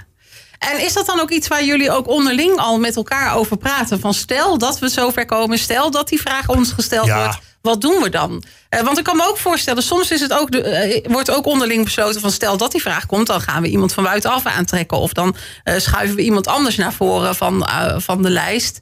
En 0.59 0.85
is 0.85 0.93
dat 0.93 1.07
dan 1.07 1.21
ook 1.21 1.31
iets 1.31 1.49
waar 1.49 1.65
jullie 1.65 1.91
ook 1.91 2.09
onderling 2.09 2.57
al 2.59 2.79
met 2.79 2.97
elkaar 2.97 3.35
over 3.35 3.57
praten? 3.57 4.01
Van 4.01 4.15
stel 4.15 4.59
dat 4.59 4.79
we 4.79 4.89
zover 4.89 5.27
komen, 5.27 5.59
stel 5.59 5.91
dat 5.91 6.09
die 6.09 6.21
vraag 6.21 6.49
ons 6.49 6.73
gesteld 6.73 7.07
ja. 7.07 7.23
wordt 7.25 7.39
wat 7.67 7.81
doen 7.81 8.03
we 8.03 8.09
dan? 8.09 8.43
Uh, 8.71 8.81
want 8.81 8.99
ik 8.99 9.05
kan 9.05 9.17
me 9.17 9.29
ook 9.29 9.39
voorstellen, 9.39 9.83
soms 9.83 10.11
is 10.11 10.21
het 10.21 10.33
ook 10.33 10.51
de, 10.51 11.03
uh, 11.05 11.13
wordt 11.13 11.31
ook 11.31 11.47
onderling 11.47 11.85
besloten 11.85 12.21
van 12.21 12.31
stel 12.31 12.57
dat 12.57 12.73
die 12.73 12.83
vraag 12.83 13.07
komt, 13.07 13.27
dan 13.27 13.41
gaan 13.41 13.63
we 13.63 13.69
iemand 13.69 13.93
van 13.93 14.05
buitenaf 14.05 14.47
aantrekken. 14.47 14.99
Of 14.99 15.13
dan 15.13 15.37
uh, 15.65 15.75
schuiven 15.79 16.17
we 16.17 16.23
iemand 16.23 16.47
anders 16.47 16.77
naar 16.77 16.93
voren 16.93 17.35
van, 17.35 17.69
van 17.97 18.23
de 18.23 18.31
lijst. 18.31 18.79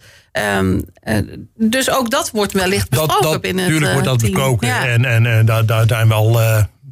Um, 0.58 0.84
dus 1.56 1.90
ook 1.90 2.10
dat 2.10 2.30
wordt 2.30 2.52
wellicht 2.52 2.88
besproken 2.88 3.22
dat, 3.22 3.32
dat, 3.32 3.40
binnen 3.40 3.64
Natuurlijk 3.64 3.92
wordt 3.92 4.08
dat 4.08 4.20
besproken. 4.20 4.68
Ja. 4.68 4.86
En, 4.86 5.04
en, 5.04 5.26
en 5.26 5.46
daar, 5.46 5.66
daar 5.66 5.86
zijn 5.86 6.08
wel 6.08 6.40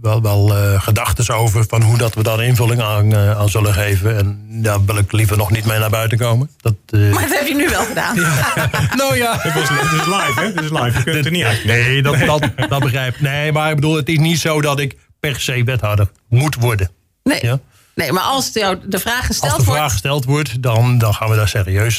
wel, 0.03 0.23
wel 0.23 0.57
uh, 0.57 0.83
gedachten 0.83 1.35
over 1.35 1.65
van 1.69 1.83
hoe 1.83 1.99
dat 1.99 2.15
we 2.15 2.23
daar 2.23 2.45
invulling 2.45 2.83
aan, 2.83 3.13
uh, 3.13 3.39
aan 3.39 3.49
zullen 3.49 3.75
geven. 3.75 4.19
En 4.19 4.47
daar 4.49 4.85
wil 4.85 4.97
ik 4.97 5.13
liever 5.13 5.37
nog 5.37 5.51
niet 5.51 5.65
mee 5.65 5.79
naar 5.79 5.91
buiten 5.91 6.19
komen. 6.19 6.51
Dat, 6.61 6.75
uh... 6.91 7.13
Maar 7.15 7.23
dat 7.23 7.39
heb 7.39 7.47
je 7.47 7.55
nu 7.55 7.69
wel 7.69 7.85
gedaan. 7.85 8.17
Ja. 8.17 8.71
nou 8.97 9.17
ja. 9.17 9.39
Het 9.39 9.55
is, 9.55 9.69
het 9.69 10.01
is 10.01 10.07
live, 10.07 10.41
hè? 10.41 10.47
Het 10.47 10.61
is 10.61 10.71
live. 10.71 10.99
Je 10.99 11.05
kunt 11.05 11.17
het 11.17 11.25
er 11.25 11.31
niet 11.31 11.45
uit. 11.45 11.65
Nee, 11.65 12.03
dat, 12.03 12.19
dat, 12.19 12.69
dat 12.69 12.81
begrijp 12.81 13.15
ik. 13.15 13.21
Nee, 13.21 13.53
maar 13.53 13.69
ik 13.69 13.75
bedoel, 13.75 13.97
het 13.97 14.09
is 14.09 14.19
niet 14.19 14.39
zo 14.39 14.61
dat 14.61 14.79
ik 14.79 14.97
per 15.21 15.41
se 15.41 15.65
wethouder 15.65 16.11
moet 16.29 16.55
worden. 16.55 16.91
Nee. 17.23 17.39
Ja? 17.43 17.59
Nee, 17.95 18.13
maar 18.13 18.23
als 18.23 18.51
jou 18.53 18.79
de 18.87 18.99
vraag 18.99 19.27
gesteld 19.27 19.53
wordt... 19.53 19.67
Als 19.67 19.67
de 19.67 19.73
vraag 19.73 19.93
gesteld 19.93 20.25
wordt, 20.25 20.63
dan, 20.63 20.99
dan 20.99 21.15
gaan 21.15 21.29
we 21.29 21.37
daar 21.37 21.49
serieus 21.49 21.99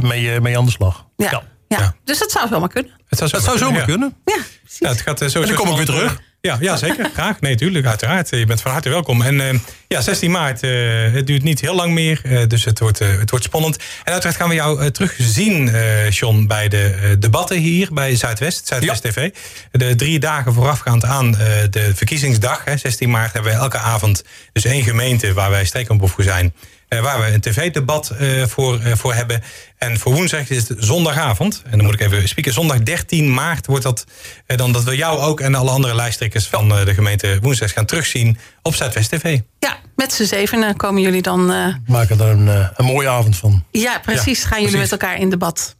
mee, 0.00 0.40
mee 0.40 0.58
aan 0.58 0.64
de 0.64 0.70
slag. 0.70 1.06
Ja. 1.16 1.30
ja. 1.30 1.78
ja. 1.78 1.94
Dus 2.04 2.18
dat 2.18 2.30
zou 2.30 2.48
zomaar 2.48 2.68
kunnen. 2.68 2.92
Het 3.08 3.18
zou, 3.18 3.30
het 3.30 3.42
zou 3.42 3.58
zomaar 3.58 3.84
kunnen. 3.84 4.14
Ja, 4.24 4.36
ja, 4.78 4.88
het 4.88 5.00
gaat 5.00 5.18
zo. 5.18 5.40
En 5.40 5.46
dan 5.46 5.56
kom 5.56 5.68
ik 5.68 5.76
weer 5.76 5.86
terug. 5.86 6.20
Ja, 6.42 6.56
ja, 6.60 6.76
zeker. 6.76 7.10
Graag. 7.14 7.40
Nee, 7.40 7.56
tuurlijk. 7.56 7.86
Uiteraard. 7.86 8.30
Je 8.30 8.46
bent 8.46 8.60
van 8.60 8.72
harte 8.72 8.88
welkom. 8.88 9.22
En 9.22 9.34
uh, 9.34 9.54
ja, 9.88 10.00
16 10.00 10.30
maart. 10.30 10.62
Uh, 10.62 11.12
het 11.12 11.26
duurt 11.26 11.42
niet 11.42 11.60
heel 11.60 11.74
lang 11.74 11.92
meer. 11.92 12.20
Uh, 12.24 12.46
dus 12.46 12.64
het 12.64 12.78
wordt, 12.78 12.98
het 12.98 13.30
wordt 13.30 13.44
spannend. 13.44 13.76
En 13.76 14.12
uiteraard 14.12 14.36
gaan 14.36 14.48
we 14.48 14.54
jou 14.54 14.90
terugzien, 14.90 15.70
John, 16.10 16.46
bij 16.46 16.68
de 16.68 17.16
debatten 17.18 17.56
hier 17.56 17.88
bij 17.92 18.16
Zuidwest, 18.16 18.66
Zuidwest 18.66 19.02
ja. 19.02 19.10
TV. 19.10 19.30
De 19.70 19.94
drie 19.94 20.18
dagen 20.18 20.52
voorafgaand 20.52 21.04
aan 21.04 21.30
de 21.70 21.92
verkiezingsdag, 21.94 22.64
hè, 22.64 22.76
16 22.76 23.10
maart, 23.10 23.32
hebben 23.32 23.52
we 23.52 23.58
elke 23.58 23.78
avond 23.78 24.24
dus 24.52 24.64
één 24.64 24.82
gemeente 24.82 25.32
waar 25.32 25.50
wij 25.50 25.64
streekomproef 25.64 26.12
voor 26.12 26.24
zijn. 26.24 26.54
Uh, 26.90 27.00
waar 27.00 27.20
we 27.20 27.26
een 27.26 27.40
tv-debat 27.40 28.12
uh, 28.20 28.46
voor, 28.46 28.80
uh, 28.80 28.92
voor 28.94 29.14
hebben. 29.14 29.42
En 29.76 29.98
voor 29.98 30.12
woensdag 30.12 30.50
is 30.50 30.68
het 30.68 30.78
zondagavond. 30.78 31.62
En 31.64 31.76
dan 31.76 31.86
moet 31.86 31.94
ik 31.94 32.00
even 32.00 32.28
spieken. 32.28 32.52
Zondag 32.52 32.82
13 32.82 33.34
maart 33.34 33.66
wordt 33.66 33.82
dat 33.82 34.04
dan 34.46 34.72
dat 34.72 34.84
we 34.84 34.96
jou 34.96 35.18
ook 35.18 35.40
en 35.40 35.54
alle 35.54 35.70
andere 35.70 35.94
lijsttrekkers 35.94 36.46
van 36.46 36.68
de 36.68 36.94
gemeente 36.94 37.38
woensdag 37.42 37.72
gaan 37.72 37.86
terugzien 37.86 38.38
op 38.62 38.74
Zuidwest 38.74 39.10
TV. 39.10 39.38
Ja, 39.58 39.76
met 39.96 40.12
z'n 40.12 40.24
zevenen 40.24 40.76
komen 40.76 41.02
jullie 41.02 41.22
dan. 41.22 41.46
Maken 41.86 42.20
er 42.20 42.28
een, 42.28 42.46
een 42.76 42.84
mooie 42.84 43.08
avond 43.08 43.36
van. 43.36 43.64
Ja, 43.70 43.98
precies. 43.98 44.44
gaan 44.44 44.62
jullie 44.62 44.78
met 44.78 44.92
elkaar 44.92 45.18
in 45.18 45.30
debat. 45.30 45.76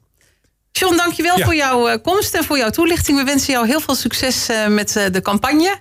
John, 0.72 0.96
dankjewel 0.96 1.38
ja. 1.38 1.44
voor 1.44 1.54
jouw 1.54 1.98
komst 2.00 2.34
en 2.34 2.44
voor 2.44 2.58
jouw 2.58 2.70
toelichting. 2.70 3.18
We 3.18 3.24
wensen 3.24 3.52
jou 3.52 3.66
heel 3.66 3.80
veel 3.80 3.94
succes 3.94 4.46
met 4.68 4.92
de 5.12 5.20
campagne. 5.22 5.78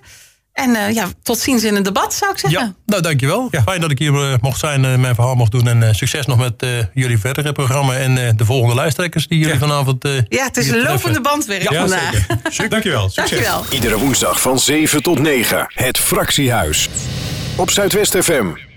En 0.52 0.70
uh, 0.70 0.90
ja, 0.94 1.08
tot 1.22 1.38
ziens 1.38 1.64
in 1.64 1.76
een 1.76 1.82
debat, 1.82 2.14
zou 2.14 2.32
ik 2.32 2.38
zeggen. 2.38 2.60
Ja, 2.60 2.74
nou, 2.86 3.02
dankjewel. 3.02 3.48
Ja. 3.50 3.62
Fijn 3.62 3.80
dat 3.80 3.90
ik 3.90 3.98
hier 3.98 4.12
uh, 4.12 4.34
mocht 4.40 4.58
zijn, 4.58 4.84
uh, 4.84 4.96
mijn 4.96 5.14
verhaal 5.14 5.34
mocht 5.34 5.50
doen. 5.50 5.68
En 5.68 5.94
succes 5.94 6.26
nog 6.26 6.38
met 6.38 6.66
jullie 6.94 7.18
verdere 7.18 7.52
programma 7.52 7.96
en 7.96 8.36
de 8.36 8.44
volgende 8.44 8.74
lijsttrekkers 8.74 9.26
die 9.26 9.38
jullie 9.38 9.52
ja. 9.52 9.60
vanavond... 9.60 10.08
ja, 10.28 10.44
het 10.44 10.56
is 10.56 10.68
een 10.68 10.82
lopende 10.82 11.20
bandwerk 11.20 11.70
ja, 11.70 11.80
vandaag. 11.80 12.12
Zeker. 12.50 12.68
dankjewel. 12.68 13.08
Succes. 13.10 13.30
Dankjewel. 13.30 13.64
Iedere 13.70 13.98
woensdag 13.98 14.40
van 14.40 14.58
7 14.58 15.02
tot 15.02 15.18
9. 15.18 15.66
Het 15.68 15.98
Fractiehuis. 15.98 16.88
Op 17.56 17.70
Zuidwest 17.70 18.16
FM. 18.16 18.69